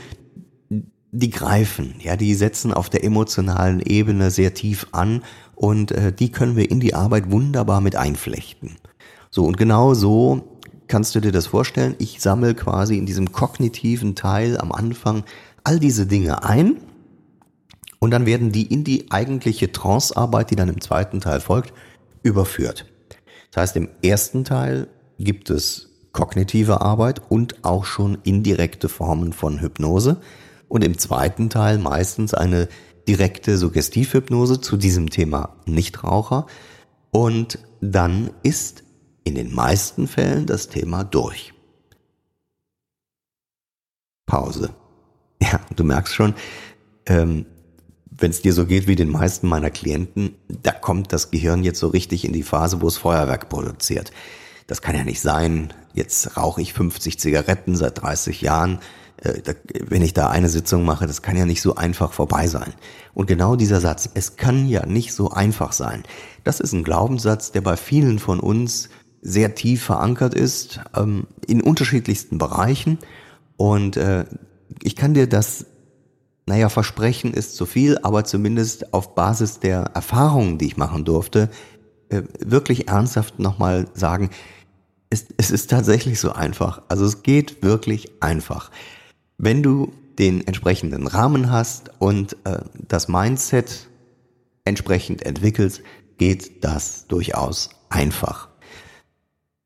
die 1.16 1.30
greifen, 1.30 1.94
ja, 2.00 2.16
die 2.16 2.34
setzen 2.34 2.74
auf 2.74 2.90
der 2.90 3.04
emotionalen 3.04 3.80
Ebene 3.80 4.32
sehr 4.32 4.52
tief 4.52 4.88
an 4.90 5.22
und 5.54 5.92
äh, 5.92 6.12
die 6.12 6.32
können 6.32 6.56
wir 6.56 6.68
in 6.68 6.80
die 6.80 6.94
Arbeit 6.94 7.30
wunderbar 7.30 7.80
mit 7.80 7.94
einflechten. 7.94 8.76
So, 9.30 9.44
und 9.44 9.56
genau 9.56 9.94
so 9.94 10.58
kannst 10.88 11.14
du 11.14 11.20
dir 11.20 11.30
das 11.30 11.46
vorstellen. 11.46 11.94
Ich 11.98 12.20
sammle 12.20 12.54
quasi 12.54 12.98
in 12.98 13.06
diesem 13.06 13.30
kognitiven 13.30 14.16
Teil 14.16 14.58
am 14.58 14.72
Anfang 14.72 15.22
all 15.62 15.78
diese 15.78 16.06
Dinge 16.06 16.42
ein 16.42 16.78
und 18.00 18.10
dann 18.10 18.26
werden 18.26 18.50
die 18.50 18.66
in 18.66 18.82
die 18.82 19.12
eigentliche 19.12 19.70
Trance-Arbeit, 19.70 20.50
die 20.50 20.56
dann 20.56 20.68
im 20.68 20.80
zweiten 20.80 21.20
Teil 21.20 21.40
folgt, 21.40 21.72
überführt. 22.24 22.86
Das 23.52 23.62
heißt, 23.62 23.76
im 23.76 23.88
ersten 24.02 24.42
Teil 24.42 24.88
gibt 25.20 25.48
es 25.48 25.90
kognitive 26.12 26.80
Arbeit 26.80 27.22
und 27.28 27.64
auch 27.64 27.84
schon 27.84 28.18
indirekte 28.24 28.88
Formen 28.88 29.32
von 29.32 29.60
Hypnose 29.60 30.16
und 30.74 30.82
im 30.82 30.98
zweiten 30.98 31.50
Teil 31.50 31.78
meistens 31.78 32.34
eine 32.34 32.68
direkte 33.06 33.56
Suggestivhypnose 33.58 34.60
zu 34.60 34.76
diesem 34.76 35.08
Thema 35.08 35.54
Nichtraucher 35.66 36.48
und 37.12 37.60
dann 37.80 38.30
ist 38.42 38.82
in 39.22 39.36
den 39.36 39.54
meisten 39.54 40.08
Fällen 40.08 40.46
das 40.46 40.68
Thema 40.68 41.04
durch. 41.04 41.54
Pause. 44.26 44.70
Ja, 45.40 45.60
du 45.76 45.84
merkst 45.84 46.12
schon, 46.12 46.34
ähm, 47.06 47.46
wenn 48.10 48.32
es 48.32 48.42
dir 48.42 48.52
so 48.52 48.66
geht 48.66 48.88
wie 48.88 48.96
den 48.96 49.10
meisten 49.10 49.46
meiner 49.46 49.70
Klienten, 49.70 50.34
da 50.48 50.72
kommt 50.72 51.12
das 51.12 51.30
Gehirn 51.30 51.62
jetzt 51.62 51.78
so 51.78 51.86
richtig 51.86 52.24
in 52.24 52.32
die 52.32 52.42
Phase, 52.42 52.80
wo 52.80 52.88
es 52.88 52.96
Feuerwerk 52.96 53.48
produziert. 53.48 54.10
Das 54.66 54.82
kann 54.82 54.96
ja 54.96 55.04
nicht 55.04 55.20
sein. 55.20 55.72
Jetzt 55.92 56.36
rauche 56.36 56.62
ich 56.62 56.72
50 56.72 57.20
Zigaretten 57.20 57.76
seit 57.76 58.02
30 58.02 58.40
Jahren 58.40 58.80
wenn 59.22 60.02
ich 60.02 60.12
da 60.12 60.28
eine 60.28 60.48
Sitzung 60.48 60.84
mache, 60.84 61.06
das 61.06 61.22
kann 61.22 61.36
ja 61.36 61.46
nicht 61.46 61.62
so 61.62 61.76
einfach 61.76 62.12
vorbei 62.12 62.46
sein. 62.46 62.74
Und 63.14 63.26
genau 63.26 63.56
dieser 63.56 63.80
Satz, 63.80 64.08
es 64.14 64.36
kann 64.36 64.68
ja 64.68 64.86
nicht 64.86 65.14
so 65.14 65.30
einfach 65.30 65.72
sein, 65.72 66.02
das 66.42 66.60
ist 66.60 66.72
ein 66.72 66.84
Glaubenssatz, 66.84 67.52
der 67.52 67.62
bei 67.62 67.76
vielen 67.76 68.18
von 68.18 68.40
uns 68.40 68.90
sehr 69.22 69.54
tief 69.54 69.82
verankert 69.82 70.34
ist, 70.34 70.80
ähm, 70.94 71.26
in 71.46 71.62
unterschiedlichsten 71.62 72.36
Bereichen. 72.36 72.98
Und 73.56 73.96
äh, 73.96 74.26
ich 74.82 74.96
kann 74.96 75.14
dir 75.14 75.26
das, 75.26 75.64
naja, 76.46 76.68
versprechen 76.68 77.32
ist 77.32 77.56
zu 77.56 77.64
viel, 77.64 77.98
aber 78.02 78.24
zumindest 78.24 78.92
auf 78.92 79.14
Basis 79.14 79.60
der 79.60 79.92
Erfahrungen, 79.94 80.58
die 80.58 80.66
ich 80.66 80.76
machen 80.76 81.06
durfte, 81.06 81.48
äh, 82.10 82.22
wirklich 82.38 82.88
ernsthaft 82.88 83.38
nochmal 83.38 83.86
sagen, 83.94 84.28
es, 85.08 85.26
es 85.38 85.50
ist 85.50 85.70
tatsächlich 85.70 86.20
so 86.20 86.32
einfach. 86.32 86.82
Also 86.88 87.06
es 87.06 87.22
geht 87.22 87.62
wirklich 87.62 88.22
einfach. 88.22 88.70
Wenn 89.38 89.62
du 89.62 89.92
den 90.18 90.46
entsprechenden 90.46 91.06
Rahmen 91.06 91.50
hast 91.50 91.90
und 91.98 92.36
äh, 92.44 92.58
das 92.88 93.08
Mindset 93.08 93.88
entsprechend 94.64 95.24
entwickelst, 95.26 95.82
geht 96.18 96.64
das 96.64 97.06
durchaus 97.08 97.70
einfach. 97.88 98.48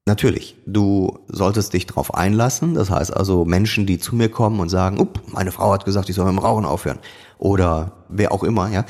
Natürlich, 0.07 0.57
du 0.65 1.19
solltest 1.29 1.75
dich 1.75 1.85
darauf 1.85 2.15
einlassen. 2.15 2.73
Das 2.73 2.89
heißt 2.89 3.15
also 3.15 3.45
Menschen, 3.45 3.85
die 3.85 3.99
zu 3.99 4.17
mir 4.17 4.31
kommen 4.31 4.59
und 4.59 4.71
sagen, 4.71 4.99
Upp, 4.99 5.21
meine 5.27 5.53
Frau 5.53 5.71
hat 5.71 5.85
gesagt, 5.85 6.09
ich 6.09 6.17
soll 6.17 6.25
mit 6.25 6.33
dem 6.33 6.39
Rauchen 6.39 6.65
aufhören. 6.65 6.99
Oder 7.37 7.93
wer 8.09 8.33
auch 8.33 8.43
immer, 8.43 8.71
ja. 8.71 8.87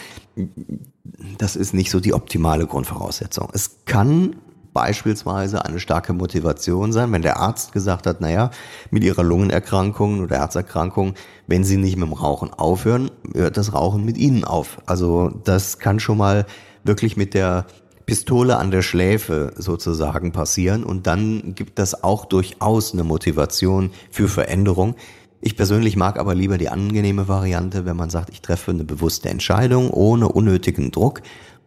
Das 1.39 1.57
ist 1.57 1.75
nicht 1.75 1.91
so 1.91 1.99
die 1.99 2.15
optimale 2.15 2.69
Grundvoraussetzung. 2.69 3.49
Es 3.53 3.85
kann 3.85 4.37
beispielsweise 4.73 5.65
eine 5.65 5.81
starke 5.81 6.13
Motivation 6.13 6.93
sein, 6.93 7.13
wenn 7.13 7.23
der 7.23 7.39
Arzt 7.39 7.73
gesagt 7.73 8.07
hat, 8.07 8.21
naja, 8.21 8.51
mit 8.91 9.05
ihrer 9.05 9.23
Lungenerkrankung 9.23 10.21
oder 10.21 10.39
Herzerkrankung, 10.39 11.15
wenn 11.47 11.65
sie 11.65 11.77
nicht 11.77 11.97
mit 11.97 12.09
dem 12.09 12.13
Rauchen 12.13 12.53
aufhören, 12.53 13.11
hört 13.35 13.57
das 13.57 13.73
Rauchen 13.73 14.05
mit 14.05 14.19
ihnen 14.19 14.45
auf. 14.45 14.79
Also 14.87 15.31
das 15.45 15.79
kann 15.79 16.01
schon 16.01 16.19
mal 16.19 16.47
wirklich 16.85 17.17
mit 17.17 17.35
der 17.35 17.67
Pistole 18.07 18.57
an 18.57 18.71
der 18.71 18.81
Schläfe 18.81 19.53
sozusagen 19.57 20.33
passieren 20.33 20.83
und 20.83 21.07
dann 21.07 21.55
gibt 21.55 21.79
das 21.79 22.03
auch 22.03 22.25
durchaus 22.25 22.95
eine 22.95 23.05
Motivation 23.05 23.91
für 24.11 24.29
Veränderung. 24.29 24.95
Ich 25.43 25.57
persönlich 25.57 25.95
mag 25.95 26.19
aber 26.19 26.35
lieber 26.35 26.57
die 26.57 26.71
angenehme 26.71 27.29
Variante, 27.29 27.85
wenn 27.85 27.97
man 27.97 28.09
sagt, 28.11 28.31
ich 28.31 28.41
treffe 28.41 28.71
eine 28.71 28.85
bewusste 28.85 29.29
Entscheidung 29.29 29.91
ohne 29.91 30.29
unnötigen 30.29 30.91
Druck 30.91 31.21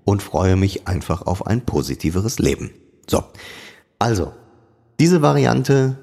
und 0.03 0.23
freue 0.23 0.55
mich 0.55 0.87
einfach 0.87 1.21
auf 1.21 1.45
ein 1.45 1.61
positiveres 1.61 2.39
Leben. 2.39 2.71
So, 3.11 3.25
also, 3.99 4.31
diese 4.97 5.21
Variante 5.21 5.97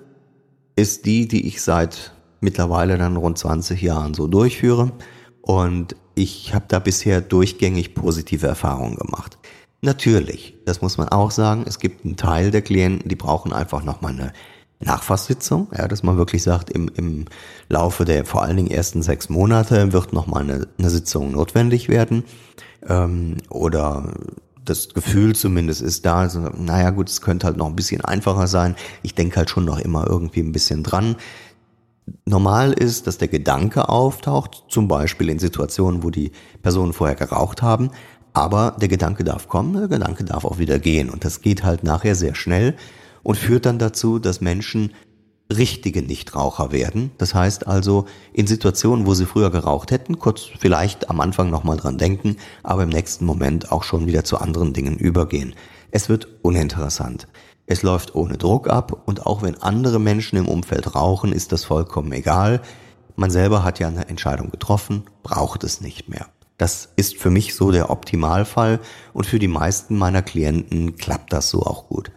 ist 0.76 1.06
die, 1.06 1.26
die 1.26 1.48
ich 1.48 1.62
seit 1.62 2.12
mittlerweile 2.42 2.98
dann 2.98 3.16
rund 3.16 3.38
20 3.38 3.80
Jahren 3.80 4.12
so 4.12 4.26
durchführe 4.26 4.92
und 5.40 5.96
ich 6.14 6.52
habe 6.52 6.66
da 6.68 6.80
bisher 6.80 7.22
durchgängig 7.22 7.94
positive 7.94 8.46
Erfahrungen 8.46 8.96
gemacht. 8.96 9.38
Natürlich, 9.80 10.54
das 10.66 10.82
muss 10.82 10.98
man 10.98 11.08
auch 11.08 11.30
sagen, 11.30 11.64
es 11.66 11.78
gibt 11.78 12.04
einen 12.04 12.16
Teil 12.16 12.50
der 12.50 12.60
Klienten, 12.60 13.08
die 13.08 13.16
brauchen 13.16 13.54
einfach 13.54 13.82
nochmal 13.82 14.12
eine 14.12 14.34
Nachfasssitzung, 14.80 15.68
ja, 15.74 15.88
dass 15.88 16.02
man 16.02 16.18
wirklich 16.18 16.42
sagt, 16.42 16.68
im, 16.68 16.90
im 16.94 17.24
Laufe 17.70 18.04
der 18.04 18.26
vor 18.26 18.42
allen 18.42 18.58
Dingen 18.58 18.70
ersten 18.70 19.00
sechs 19.00 19.30
Monate 19.30 19.94
wird 19.94 20.12
nochmal 20.12 20.42
eine, 20.42 20.68
eine 20.76 20.90
Sitzung 20.90 21.32
notwendig 21.32 21.88
werden. 21.88 22.24
Ähm, 22.86 23.38
oder 23.48 24.12
das 24.68 24.90
Gefühl 24.90 25.34
zumindest 25.34 25.82
ist 25.82 26.04
da, 26.04 26.20
also, 26.20 26.40
naja 26.40 26.90
gut, 26.90 27.08
es 27.08 27.20
könnte 27.20 27.46
halt 27.46 27.56
noch 27.56 27.66
ein 27.66 27.76
bisschen 27.76 28.00
einfacher 28.00 28.46
sein. 28.46 28.76
Ich 29.02 29.14
denke 29.14 29.36
halt 29.36 29.50
schon 29.50 29.64
noch 29.64 29.78
immer 29.78 30.06
irgendwie 30.06 30.40
ein 30.40 30.52
bisschen 30.52 30.82
dran. 30.82 31.16
Normal 32.24 32.72
ist, 32.72 33.06
dass 33.06 33.18
der 33.18 33.28
Gedanke 33.28 33.88
auftaucht, 33.88 34.64
zum 34.68 34.88
Beispiel 34.88 35.28
in 35.28 35.38
Situationen, 35.38 36.02
wo 36.02 36.10
die 36.10 36.32
Personen 36.62 36.92
vorher 36.92 37.16
geraucht 37.16 37.62
haben, 37.62 37.90
aber 38.32 38.76
der 38.80 38.88
Gedanke 38.88 39.24
darf 39.24 39.48
kommen, 39.48 39.74
der 39.74 39.88
Gedanke 39.88 40.24
darf 40.24 40.44
auch 40.44 40.58
wieder 40.58 40.78
gehen 40.78 41.10
und 41.10 41.24
das 41.24 41.42
geht 41.42 41.64
halt 41.64 41.84
nachher 41.84 42.14
sehr 42.14 42.34
schnell 42.34 42.76
und 43.22 43.36
führt 43.36 43.66
dann 43.66 43.78
dazu, 43.78 44.18
dass 44.18 44.40
Menschen 44.40 44.92
richtige 45.50 46.02
Nichtraucher 46.02 46.72
werden. 46.72 47.10
Das 47.18 47.34
heißt 47.34 47.66
also, 47.66 48.06
in 48.32 48.46
Situationen, 48.46 49.06
wo 49.06 49.14
sie 49.14 49.26
früher 49.26 49.50
geraucht 49.50 49.90
hätten, 49.90 50.18
kurz 50.18 50.42
vielleicht 50.42 51.08
am 51.10 51.20
Anfang 51.20 51.50
nochmal 51.50 51.76
dran 51.76 51.98
denken, 51.98 52.36
aber 52.62 52.82
im 52.82 52.90
nächsten 52.90 53.24
Moment 53.24 53.72
auch 53.72 53.82
schon 53.82 54.06
wieder 54.06 54.24
zu 54.24 54.38
anderen 54.38 54.72
Dingen 54.72 54.96
übergehen. 54.96 55.54
Es 55.90 56.08
wird 56.08 56.28
uninteressant. 56.42 57.28
Es 57.66 57.82
läuft 57.82 58.14
ohne 58.14 58.38
Druck 58.38 58.68
ab 58.68 59.02
und 59.06 59.26
auch 59.26 59.42
wenn 59.42 59.60
andere 59.62 59.98
Menschen 59.98 60.38
im 60.38 60.48
Umfeld 60.48 60.94
rauchen, 60.94 61.32
ist 61.32 61.52
das 61.52 61.64
vollkommen 61.64 62.12
egal. 62.12 62.62
Man 63.16 63.30
selber 63.30 63.64
hat 63.64 63.78
ja 63.78 63.88
eine 63.88 64.08
Entscheidung 64.08 64.50
getroffen, 64.50 65.04
braucht 65.22 65.64
es 65.64 65.80
nicht 65.80 66.08
mehr. 66.08 66.26
Das 66.56 66.88
ist 66.96 67.16
für 67.16 67.30
mich 67.30 67.54
so 67.54 67.70
der 67.70 67.90
Optimalfall 67.90 68.80
und 69.12 69.26
für 69.26 69.38
die 69.38 69.48
meisten 69.48 69.96
meiner 69.96 70.22
Klienten 70.22 70.96
klappt 70.96 71.32
das 71.32 71.50
so 71.50 71.62
auch 71.62 71.88
gut. 71.88 72.10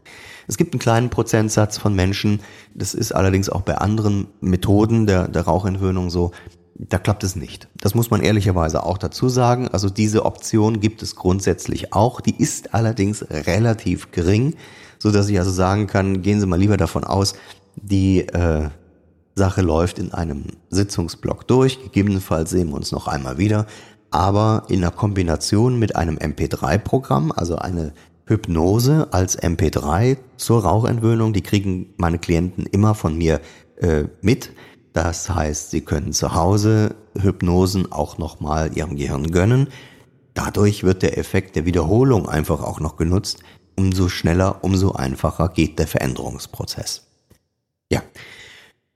Es 0.47 0.57
gibt 0.57 0.73
einen 0.73 0.79
kleinen 0.79 1.09
Prozentsatz 1.09 1.77
von 1.77 1.95
Menschen, 1.95 2.41
das 2.73 2.93
ist 2.93 3.11
allerdings 3.11 3.49
auch 3.49 3.61
bei 3.61 3.77
anderen 3.77 4.27
Methoden 4.39 5.07
der, 5.07 5.27
der 5.27 5.43
Rauchentwöhnung 5.43 6.09
so, 6.09 6.31
da 6.75 6.97
klappt 6.97 7.23
es 7.23 7.35
nicht. 7.35 7.67
Das 7.79 7.93
muss 7.93 8.09
man 8.09 8.21
ehrlicherweise 8.21 8.83
auch 8.83 8.97
dazu 8.97 9.29
sagen. 9.29 9.67
Also 9.67 9.89
diese 9.89 10.25
Option 10.25 10.79
gibt 10.79 11.03
es 11.03 11.15
grundsätzlich 11.15 11.93
auch. 11.93 12.21
Die 12.21 12.35
ist 12.35 12.73
allerdings 12.73 13.23
relativ 13.29 14.11
gering, 14.11 14.55
so 14.97 15.11
dass 15.11 15.29
ich 15.29 15.37
also 15.37 15.51
sagen 15.51 15.87
kann, 15.87 16.21
gehen 16.21 16.39
Sie 16.39 16.47
mal 16.47 16.59
lieber 16.59 16.77
davon 16.77 17.03
aus, 17.03 17.35
die 17.75 18.21
äh, 18.21 18.69
Sache 19.35 19.61
läuft 19.61 19.99
in 19.99 20.13
einem 20.13 20.45
Sitzungsblock 20.69 21.47
durch. 21.47 21.81
Gegebenenfalls 21.83 22.49
sehen 22.49 22.69
wir 22.69 22.75
uns 22.75 22.91
noch 22.91 23.07
einmal 23.07 23.37
wieder. 23.37 23.67
Aber 24.09 24.63
in 24.67 24.81
der 24.81 24.91
Kombination 24.91 25.79
mit 25.79 25.95
einem 25.95 26.17
MP3-Programm, 26.17 27.31
also 27.31 27.55
eine 27.55 27.93
Hypnose 28.31 29.09
als 29.11 29.37
MP3 29.37 30.17
zur 30.37 30.63
Rauchentwöhnung, 30.63 31.33
die 31.33 31.41
kriegen 31.41 31.93
meine 31.97 32.17
Klienten 32.17 32.65
immer 32.65 32.95
von 32.95 33.17
mir 33.17 33.41
äh, 33.75 34.05
mit. 34.21 34.53
Das 34.93 35.29
heißt, 35.29 35.71
sie 35.71 35.81
können 35.81 36.13
zu 36.13 36.33
Hause 36.33 36.95
Hypnosen 37.19 37.91
auch 37.91 38.17
nochmal 38.17 38.71
ihrem 38.75 38.95
Gehirn 38.95 39.31
gönnen. 39.31 39.67
Dadurch 40.33 40.83
wird 40.83 41.03
der 41.03 41.17
Effekt 41.17 41.57
der 41.57 41.65
Wiederholung 41.65 42.27
einfach 42.29 42.63
auch 42.63 42.79
noch 42.79 42.95
genutzt. 42.95 43.39
Umso 43.75 44.07
schneller, 44.07 44.63
umso 44.63 44.93
einfacher 44.93 45.49
geht 45.49 45.77
der 45.77 45.87
Veränderungsprozess. 45.87 47.07
Ja, 47.91 48.01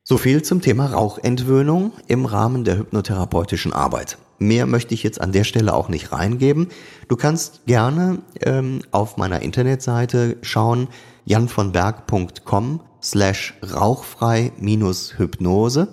so 0.08 0.20
viel 0.20 0.44
zum 0.44 0.62
Thema 0.62 0.86
Rauchentwöhnung 0.86 1.92
im 2.06 2.28
Rahmen 2.28 2.64
der 2.64 2.78
hypnotherapeutischen 2.78 3.74
Arbeit. 3.74 4.20
Mehr 4.38 4.68
möchte 4.68 4.94
ich 4.94 5.02
jetzt 5.02 5.20
an 5.20 5.32
der 5.32 5.44
Stelle 5.44 5.74
auch 5.74 5.90
nicht 5.90 6.12
reingeben. 6.12 6.68
Du 7.08 7.16
kannst 7.16 7.66
gerne 7.66 8.20
ähm, 8.42 8.84
auf 8.92 9.18
meiner 9.18 9.42
Internetseite 9.42 10.38
schauen, 10.44 10.90
janvonberg.com 11.26 12.82
slash 13.02 13.56
rauchfrei-hypnose. 13.64 15.88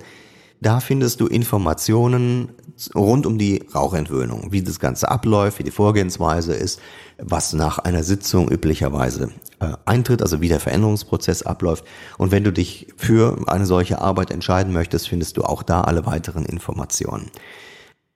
Da 0.63 0.79
findest 0.79 1.21
du 1.21 1.27
Informationen 1.27 2.53
rund 2.95 3.27
um 3.27 3.37
die 3.37 3.65
Rauchentwöhnung, 3.75 4.53
wie 4.53 4.63
das 4.63 4.79
Ganze 4.79 5.11
abläuft, 5.11 5.59
wie 5.59 5.65
die 5.65 5.73
Vorgehensweise 5.73 6.55
ist, 6.55 6.81
was 7.19 7.53
nach 7.53 7.81
einer 7.81 8.05
Sitzung 8.05 8.49
üblicherweise 8.49 9.31
äh, 9.59 9.73
eintritt, 9.87 10.23
also 10.23 10.41
wie 10.41 10.47
der 10.47 10.61
Veränderungsprozess 10.61 11.43
abläuft. 11.43 11.85
Und 12.17 12.31
wenn 12.31 12.45
du 12.45 12.53
dich 12.53 12.87
für 12.97 13.39
eine 13.49 13.67
solche 13.67 14.01
Arbeit 14.01 14.31
entscheiden 14.31 14.73
möchtest, 14.73 15.09
findest 15.09 15.37
du 15.37 15.43
auch 15.43 15.65
da 15.65 15.81
alle 15.81 16.07
weiteren 16.07 16.45
Informationen. 16.45 17.33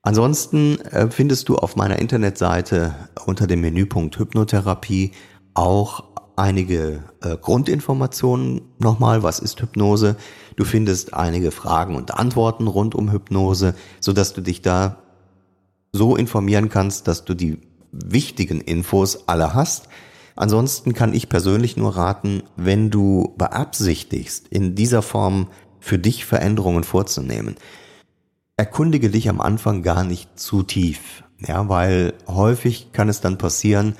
Ansonsten 0.03 0.79
äh, 0.83 1.11
findest 1.11 1.49
du 1.49 1.57
auf 1.57 1.75
meiner 1.75 1.99
Internetseite 1.99 2.95
unter 3.27 3.49
dem 3.49 3.61
Menüpunkt 3.61 4.21
Hypnotherapie 4.21 5.11
auch 5.55 6.05
einige 6.37 7.03
äh, 7.23 7.37
Grundinformationen 7.37 8.63
nochmal, 8.79 9.23
was 9.23 9.39
ist 9.39 9.61
Hypnose. 9.61 10.17
Du 10.57 10.65
findest 10.65 11.15
einige 11.15 11.51
Fragen 11.51 11.97
und 11.97 12.15
Antworten 12.15 12.67
rund 12.67 12.95
um 12.95 13.11
Hypnose, 13.11 13.75
so 14.01 14.13
dass 14.13 14.33
du 14.33 14.41
dich 14.41 14.63
da 14.63 14.99
so 15.93 16.17
informieren 16.17 16.69
kannst, 16.69 17.09
dass 17.09 17.25
du 17.25 17.35
die 17.35 17.59
wichtigen 17.91 18.61
Infos 18.61 19.29
alle 19.29 19.55
hast. 19.55 19.89
Ansonsten 20.35 20.93
kann 20.93 21.15
ich 21.15 21.29
persönlich 21.31 21.77
nur 21.77 21.97
raten, 21.97 22.43
wenn 22.57 22.91
du 22.91 23.35
beabsichtigst, 23.39 24.49
in 24.49 24.75
dieser 24.75 25.01
Form 25.01 25.49
für 25.81 25.99
dich 25.99 26.27
Veränderungen 26.27 26.85
vorzunehmen, 26.85 27.57
erkundige 28.57 29.09
dich 29.09 29.29
am 29.31 29.41
Anfang 29.41 29.83
gar 29.83 30.05
nicht 30.05 30.39
zu 30.39 30.63
tief. 30.63 31.25
Ja, 31.39 31.69
weil 31.69 32.15
häufig 32.27 32.93
kann 32.93 33.09
es 33.09 33.21
dann 33.21 33.39
passieren, 33.39 33.97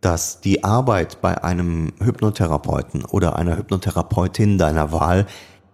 dass 0.00 0.40
die 0.40 0.64
Arbeit 0.64 1.20
bei 1.20 1.42
einem 1.42 1.92
Hypnotherapeuten 2.02 3.04
oder 3.04 3.36
einer 3.36 3.56
Hypnotherapeutin 3.56 4.58
deiner 4.58 4.92
Wahl 4.92 5.26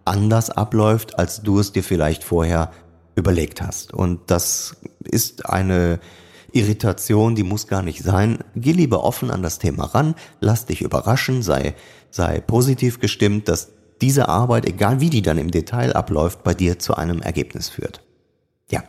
anders 0.04 0.50
abläuft, 0.50 1.18
als 1.18 1.42
du 1.42 1.58
es 1.58 1.72
dir 1.72 1.82
vielleicht 1.82 2.24
vorher 2.24 2.72
überlegt 3.14 3.62
hast. 3.62 3.92
Und 3.92 4.20
das 4.30 4.76
ist 5.04 5.46
eine 5.46 6.00
Irritation, 6.52 7.34
die 7.34 7.42
muss 7.42 7.66
gar 7.66 7.82
nicht 7.82 8.02
sein. 8.02 8.38
Geh 8.54 8.72
lieber 8.72 9.04
offen 9.04 9.30
an 9.30 9.42
das 9.42 9.58
Thema 9.58 9.84
ran, 9.86 10.14
lass 10.40 10.66
dich 10.66 10.82
überraschen, 10.82 11.42
sei, 11.42 11.74
sei 12.10 12.40
positiv 12.40 13.00
gestimmt, 13.00 13.48
dass 13.48 13.72
diese 14.00 14.28
Arbeit, 14.28 14.66
egal 14.66 15.00
wie 15.00 15.10
die 15.10 15.22
dann 15.22 15.38
im 15.38 15.50
Detail 15.50 15.94
abläuft, 15.94 16.42
bei 16.42 16.54
dir 16.54 16.78
zu 16.78 16.94
einem 16.96 17.22
Ergebnis 17.22 17.68
führt. 17.68 18.02
Ja. 18.70 18.82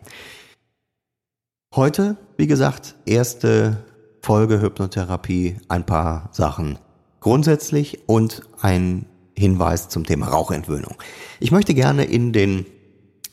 Heute, 1.76 2.18
wie 2.38 2.48
gesagt, 2.48 2.96
erste 3.06 3.78
Folge 4.24 4.62
Hypnotherapie, 4.62 5.58
ein 5.68 5.86
paar 5.86 6.30
Sachen 6.32 6.80
grundsätzlich 7.20 8.08
und 8.08 8.44
ein 8.62 9.06
Hinweis 9.38 9.90
zum 9.90 10.06
Thema 10.06 10.28
Rauchentwöhnung. 10.30 10.96
Ich 11.42 11.52
möchte 11.52 11.74
gerne 11.74 12.06
in 12.06 12.32
den 12.32 12.66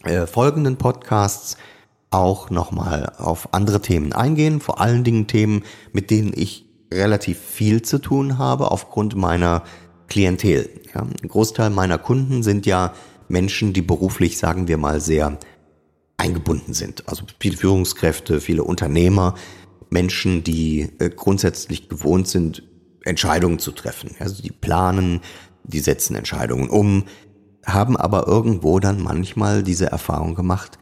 äh, 0.03 0.27
folgenden 0.27 0.79
Podcasts 0.79 1.57
auch 2.11 2.51
nochmal 2.51 3.13
auf 3.19 3.55
andere 3.55 3.81
Themen 3.81 4.13
eingehen, 4.13 4.61
vor 4.61 4.81
allen 4.81 5.05
Dingen 5.05 5.29
Themen, 5.29 5.63
mit 5.93 6.11
denen 6.11 6.33
ich 6.35 6.67
relativ 6.93 7.39
viel 7.39 7.83
zu 7.83 8.01
tun 8.01 8.37
habe 8.39 8.73
aufgrund 8.73 9.15
meiner 9.15 9.63
Klientel. 10.09 10.69
Ja, 10.93 11.03
ein 11.03 11.29
Großteil 11.29 11.71
meiner 11.71 11.99
Kunden 11.99 12.43
sind 12.43 12.67
ja 12.67 12.95
Menschen, 13.29 13.73
die 13.73 13.83
beruflich, 13.83 14.39
sagen 14.39 14.67
wir 14.67 14.77
mal, 14.77 15.01
sehr 15.01 15.39
eingebunden 16.17 16.75
sind. 16.75 17.09
Also 17.09 17.23
viele 17.39 17.57
Führungskräfte, 17.57 18.41
viele 18.41 18.65
Unternehmer, 18.65 19.37
Menschen, 19.91 20.43
die 20.45 20.89
äh, 20.99 21.11
grundsätzlich 21.11 21.89
gewohnt 21.89 22.29
sind, 22.29 22.63
Entscheidungen 23.05 23.59
zu 23.59 23.73
treffen. 23.73 24.15
Also 24.19 24.43
die 24.43 24.53
planen, 24.53 25.21
die 25.65 25.81
setzen 25.81 26.17
Entscheidungen 26.17 26.69
um, 26.69 27.05
haben 27.67 27.97
aber 27.97 28.27
irgendwo 28.27 28.81
dann 28.81 29.03
manchmal 29.03 29.63
diese 29.63 29.87
Erfahrung 29.87 30.35
gemacht, 30.35 30.79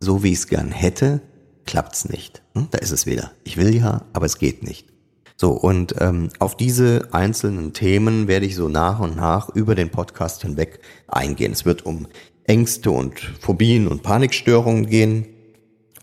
so 0.00 0.22
wie 0.22 0.32
ich 0.32 0.38
es 0.38 0.48
gern 0.48 0.70
hätte, 0.70 1.20
klappt's 1.64 2.08
nicht. 2.08 2.42
Hm? 2.54 2.68
Da 2.70 2.78
ist 2.78 2.92
es 2.92 3.06
wieder. 3.06 3.32
Ich 3.44 3.56
will 3.56 3.74
ja, 3.74 4.06
aber 4.12 4.26
es 4.26 4.38
geht 4.38 4.62
nicht. 4.62 4.86
So, 5.38 5.50
und 5.50 5.94
ähm, 6.00 6.30
auf 6.38 6.56
diese 6.56 7.08
einzelnen 7.12 7.74
Themen 7.74 8.26
werde 8.26 8.46
ich 8.46 8.56
so 8.56 8.68
nach 8.68 9.00
und 9.00 9.16
nach 9.16 9.50
über 9.50 9.74
den 9.74 9.90
Podcast 9.90 10.42
hinweg 10.42 10.80
eingehen. 11.08 11.52
Es 11.52 11.66
wird 11.66 11.84
um 11.84 12.06
Ängste 12.44 12.90
und 12.90 13.20
Phobien 13.40 13.86
und 13.86 14.02
Panikstörungen 14.02 14.86
gehen. 14.86 15.26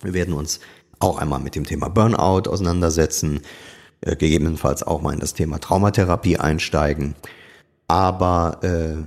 Wir 0.03 0.13
werden 0.13 0.35
uns 0.35 0.59
auch 1.03 1.17
einmal 1.17 1.39
mit 1.39 1.55
dem 1.55 1.65
Thema 1.65 1.89
Burnout 1.89 2.49
auseinandersetzen, 2.49 3.41
äh, 4.01 4.15
gegebenenfalls 4.15 4.83
auch 4.83 5.01
mal 5.01 5.13
in 5.13 5.19
das 5.19 5.33
Thema 5.33 5.59
Traumatherapie 5.59 6.37
einsteigen. 6.37 7.15
Aber 7.87 8.59
äh, 8.63 9.03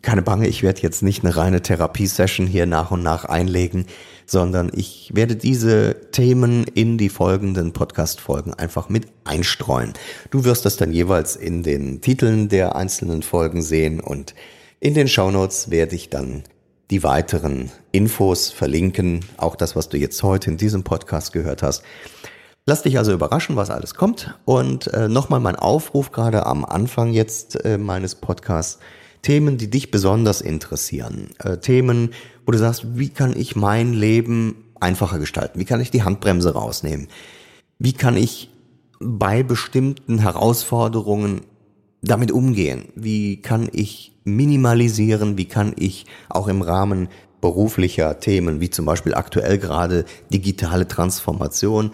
keine 0.00 0.22
Bange, 0.22 0.48
ich 0.48 0.62
werde 0.62 0.80
jetzt 0.80 1.02
nicht 1.02 1.22
eine 1.22 1.36
reine 1.36 1.60
Therapiesession 1.60 2.46
hier 2.46 2.64
nach 2.66 2.90
und 2.90 3.02
nach 3.02 3.26
einlegen, 3.26 3.86
sondern 4.26 4.70
ich 4.74 5.10
werde 5.14 5.36
diese 5.36 6.10
Themen 6.10 6.64
in 6.64 6.96
die 6.96 7.10
folgenden 7.10 7.74
Podcast-Folgen 7.74 8.54
einfach 8.54 8.88
mit 8.88 9.08
einstreuen. 9.24 9.92
Du 10.30 10.44
wirst 10.44 10.64
das 10.64 10.78
dann 10.78 10.92
jeweils 10.92 11.36
in 11.36 11.62
den 11.62 12.00
Titeln 12.00 12.48
der 12.48 12.74
einzelnen 12.74 13.22
Folgen 13.22 13.60
sehen 13.60 14.00
und 14.00 14.34
in 14.80 14.94
den 14.94 15.08
Shownotes 15.08 15.70
werde 15.70 15.94
ich 15.94 16.08
dann 16.08 16.44
die 16.90 17.02
weiteren 17.02 17.70
Infos 17.92 18.50
verlinken, 18.50 19.20
auch 19.36 19.56
das, 19.56 19.74
was 19.74 19.88
du 19.88 19.96
jetzt 19.96 20.22
heute 20.22 20.50
in 20.50 20.56
diesem 20.56 20.84
Podcast 20.84 21.32
gehört 21.32 21.62
hast. 21.62 21.82
Lass 22.66 22.82
dich 22.82 22.98
also 22.98 23.12
überraschen, 23.12 23.56
was 23.56 23.70
alles 23.70 23.94
kommt. 23.94 24.38
Und 24.44 24.86
äh, 24.88 25.08
nochmal 25.08 25.40
mein 25.40 25.56
Aufruf 25.56 26.12
gerade 26.12 26.46
am 26.46 26.64
Anfang 26.64 27.12
jetzt 27.12 27.62
äh, 27.64 27.78
meines 27.78 28.14
Podcasts. 28.14 28.78
Themen, 29.20 29.56
die 29.56 29.70
dich 29.70 29.90
besonders 29.90 30.40
interessieren. 30.40 31.30
Äh, 31.38 31.58
Themen, 31.58 32.10
wo 32.46 32.52
du 32.52 32.58
sagst, 32.58 32.98
wie 32.98 33.08
kann 33.08 33.34
ich 33.36 33.56
mein 33.56 33.92
Leben 33.92 34.72
einfacher 34.80 35.18
gestalten? 35.18 35.58
Wie 35.58 35.64
kann 35.64 35.80
ich 35.80 35.90
die 35.90 36.02
Handbremse 36.02 36.52
rausnehmen? 36.52 37.08
Wie 37.78 37.92
kann 37.94 38.16
ich 38.16 38.50
bei 39.00 39.42
bestimmten 39.42 40.18
Herausforderungen 40.18 41.42
damit 42.02 42.32
umgehen? 42.32 42.88
Wie 42.94 43.40
kann 43.40 43.68
ich 43.72 44.13
minimalisieren? 44.24 45.38
Wie 45.38 45.44
kann 45.46 45.74
ich 45.76 46.06
auch 46.28 46.48
im 46.48 46.62
Rahmen 46.62 47.08
beruflicher 47.40 48.18
Themen, 48.20 48.60
wie 48.60 48.70
zum 48.70 48.86
Beispiel 48.86 49.14
aktuell 49.14 49.58
gerade 49.58 50.04
digitale 50.32 50.88
Transformation, 50.88 51.92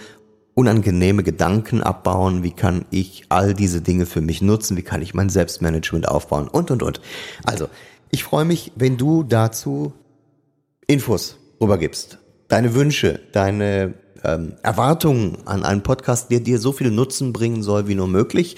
unangenehme 0.54 1.22
Gedanken 1.22 1.82
abbauen? 1.82 2.42
Wie 2.42 2.52
kann 2.52 2.84
ich 2.90 3.24
all 3.28 3.54
diese 3.54 3.80
Dinge 3.80 4.06
für 4.06 4.20
mich 4.20 4.42
nutzen? 4.42 4.76
Wie 4.76 4.82
kann 4.82 5.02
ich 5.02 5.14
mein 5.14 5.28
Selbstmanagement 5.28 6.08
aufbauen? 6.08 6.48
Und, 6.48 6.70
und, 6.70 6.82
und. 6.82 7.00
Also, 7.44 7.68
Ich 8.12 8.24
freue 8.24 8.44
mich, 8.44 8.72
wenn 8.74 8.96
du 8.96 9.22
dazu 9.22 9.92
Infos 10.88 11.38
rübergibst. 11.60 12.18
Deine 12.48 12.74
Wünsche, 12.74 13.20
deine 13.30 13.94
ähm, 14.24 14.54
Erwartungen 14.64 15.38
an 15.46 15.64
einen 15.64 15.82
Podcast, 15.82 16.30
der 16.32 16.40
dir 16.40 16.58
so 16.58 16.72
viel 16.72 16.90
Nutzen 16.90 17.32
bringen 17.32 17.62
soll 17.62 17.86
wie 17.86 17.94
nur 17.94 18.08
möglich. 18.08 18.56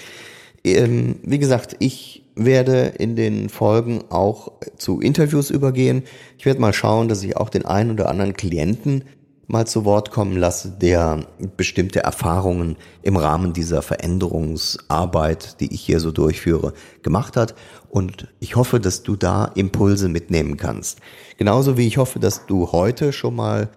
Ähm, 0.63 1.17
wie 1.23 1.39
gesagt, 1.39 1.75
ich 1.79 2.23
werde 2.35 2.93
in 2.97 3.15
den 3.15 3.49
Folgen 3.49 4.05
auch 4.09 4.53
zu 4.77 4.99
Interviews 4.99 5.49
übergehen. 5.49 6.03
Ich 6.37 6.45
werde 6.45 6.61
mal 6.61 6.73
schauen, 6.73 7.09
dass 7.09 7.23
ich 7.23 7.37
auch 7.37 7.49
den 7.49 7.65
einen 7.65 7.91
oder 7.91 8.09
anderen 8.09 8.33
Klienten 8.33 9.03
mal 9.47 9.67
zu 9.67 9.85
Wort 9.85 10.09
kommen 10.11 10.37
lasse, 10.37 10.71
der 10.71 11.27
bestimmte 11.57 12.01
Erfahrungen 12.01 12.77
im 13.01 13.17
Rahmen 13.17 13.53
dieser 13.53 13.81
Veränderungsarbeit, 13.81 15.59
die 15.59 15.73
ich 15.73 15.81
hier 15.81 15.99
so 15.99 16.11
durchführe, 16.11 16.73
gemacht 17.03 17.35
hat. 17.35 17.53
Und 17.89 18.33
ich 18.39 18.55
hoffe, 18.55 18.79
dass 18.79 19.03
du 19.03 19.15
da 19.15 19.45
Impulse 19.53 20.09
mitnehmen 20.09 20.57
kannst. 20.57 20.99
Genauso 21.37 21.77
wie 21.77 21.87
ich 21.87 21.97
hoffe, 21.97 22.19
dass 22.19 22.45
du 22.45 22.71
heute 22.71 23.11
schon 23.13 23.35
mal 23.35 23.69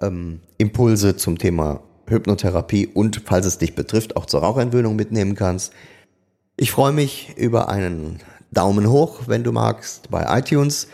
ähm, 0.00 0.40
Impulse 0.56 1.16
zum 1.16 1.36
Thema 1.36 1.82
Hypnotherapie 2.08 2.86
und, 2.86 3.22
falls 3.26 3.44
es 3.44 3.58
dich 3.58 3.74
betrifft, 3.74 4.16
auch 4.16 4.24
zur 4.24 4.40
Rauchentwöhnung 4.40 4.96
mitnehmen 4.96 5.34
kannst. 5.34 5.72
Ich 6.60 6.72
freue 6.72 6.90
mich 6.90 7.36
über 7.36 7.68
einen 7.68 8.18
Daumen 8.50 8.90
hoch, 8.90 9.28
wenn 9.28 9.44
du 9.44 9.52
magst, 9.52 10.10
bei 10.10 10.40
iTunes, 10.40 10.88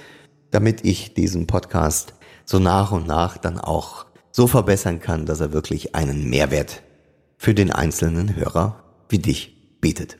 damit 0.50 0.84
ich 0.84 1.14
diesen 1.14 1.46
Podcast 1.46 2.12
so 2.44 2.58
nach 2.58 2.92
und 2.92 3.06
nach 3.06 3.38
dann 3.38 3.58
auch 3.58 4.04
so 4.30 4.46
verbessern 4.46 5.00
kann, 5.00 5.24
dass 5.24 5.40
er 5.40 5.54
wirklich 5.54 5.94
einen 5.94 6.28
Mehrwert 6.28 6.82
für 7.38 7.54
den 7.54 7.70
einzelnen 7.70 8.36
Hörer 8.36 8.84
wie 9.08 9.18
dich 9.18 9.56
bietet. 9.80 10.18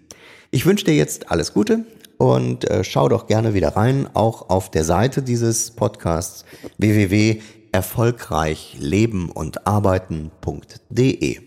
Ich 0.50 0.64
wünsche 0.64 0.86
dir 0.86 0.94
jetzt 0.94 1.30
alles 1.30 1.52
Gute 1.52 1.84
und 2.16 2.64
äh, 2.70 2.82
schau 2.82 3.10
doch 3.10 3.26
gerne 3.26 3.52
wieder 3.52 3.76
rein, 3.76 4.08
auch 4.14 4.48
auf 4.48 4.70
der 4.70 4.84
Seite 4.84 5.20
dieses 5.20 5.72
Podcasts 5.72 6.46
www.erfolgreich 6.78 8.78
leben 8.80 9.30
und 9.30 9.66
arbeiten.de. 9.66 11.40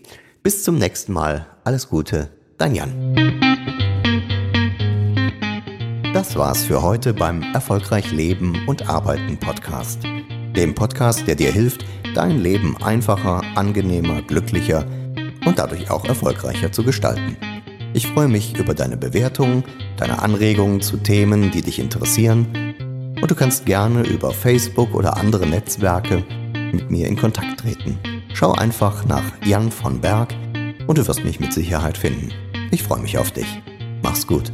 Bis 0.44 0.62
zum 0.62 0.78
nächsten 0.78 1.12
Mal. 1.12 1.48
Alles 1.64 1.88
Gute, 1.88 2.30
dein 2.58 2.76
Jan. 2.76 3.77
Das 6.18 6.34
war's 6.34 6.64
für 6.64 6.82
heute 6.82 7.14
beim 7.14 7.44
Erfolgreich 7.54 8.10
Leben 8.10 8.66
und 8.66 8.88
Arbeiten 8.88 9.38
Podcast. 9.38 10.00
Dem 10.56 10.74
Podcast, 10.74 11.28
der 11.28 11.36
dir 11.36 11.52
hilft, 11.52 11.84
dein 12.12 12.40
Leben 12.40 12.76
einfacher, 12.82 13.40
angenehmer, 13.54 14.20
glücklicher 14.22 14.84
und 15.46 15.60
dadurch 15.60 15.92
auch 15.92 16.04
erfolgreicher 16.06 16.72
zu 16.72 16.82
gestalten. 16.82 17.36
Ich 17.94 18.08
freue 18.08 18.26
mich 18.26 18.58
über 18.58 18.74
deine 18.74 18.96
Bewertungen, 18.96 19.62
deine 19.96 20.20
Anregungen 20.20 20.80
zu 20.80 20.96
Themen, 20.96 21.52
die 21.52 21.62
dich 21.62 21.78
interessieren 21.78 23.14
und 23.22 23.30
du 23.30 23.36
kannst 23.36 23.64
gerne 23.64 24.02
über 24.02 24.32
Facebook 24.32 24.96
oder 24.96 25.18
andere 25.18 25.46
Netzwerke 25.46 26.24
mit 26.72 26.90
mir 26.90 27.06
in 27.06 27.16
Kontakt 27.16 27.60
treten. 27.60 27.96
Schau 28.34 28.54
einfach 28.54 29.04
nach 29.04 29.22
Jan 29.44 29.70
von 29.70 30.00
Berg 30.00 30.34
und 30.88 30.98
du 30.98 31.06
wirst 31.06 31.24
mich 31.24 31.38
mit 31.38 31.52
Sicherheit 31.52 31.96
finden. 31.96 32.32
Ich 32.72 32.82
freue 32.82 33.02
mich 33.02 33.18
auf 33.18 33.30
dich. 33.30 33.62
Mach's 34.02 34.26
gut. 34.26 34.50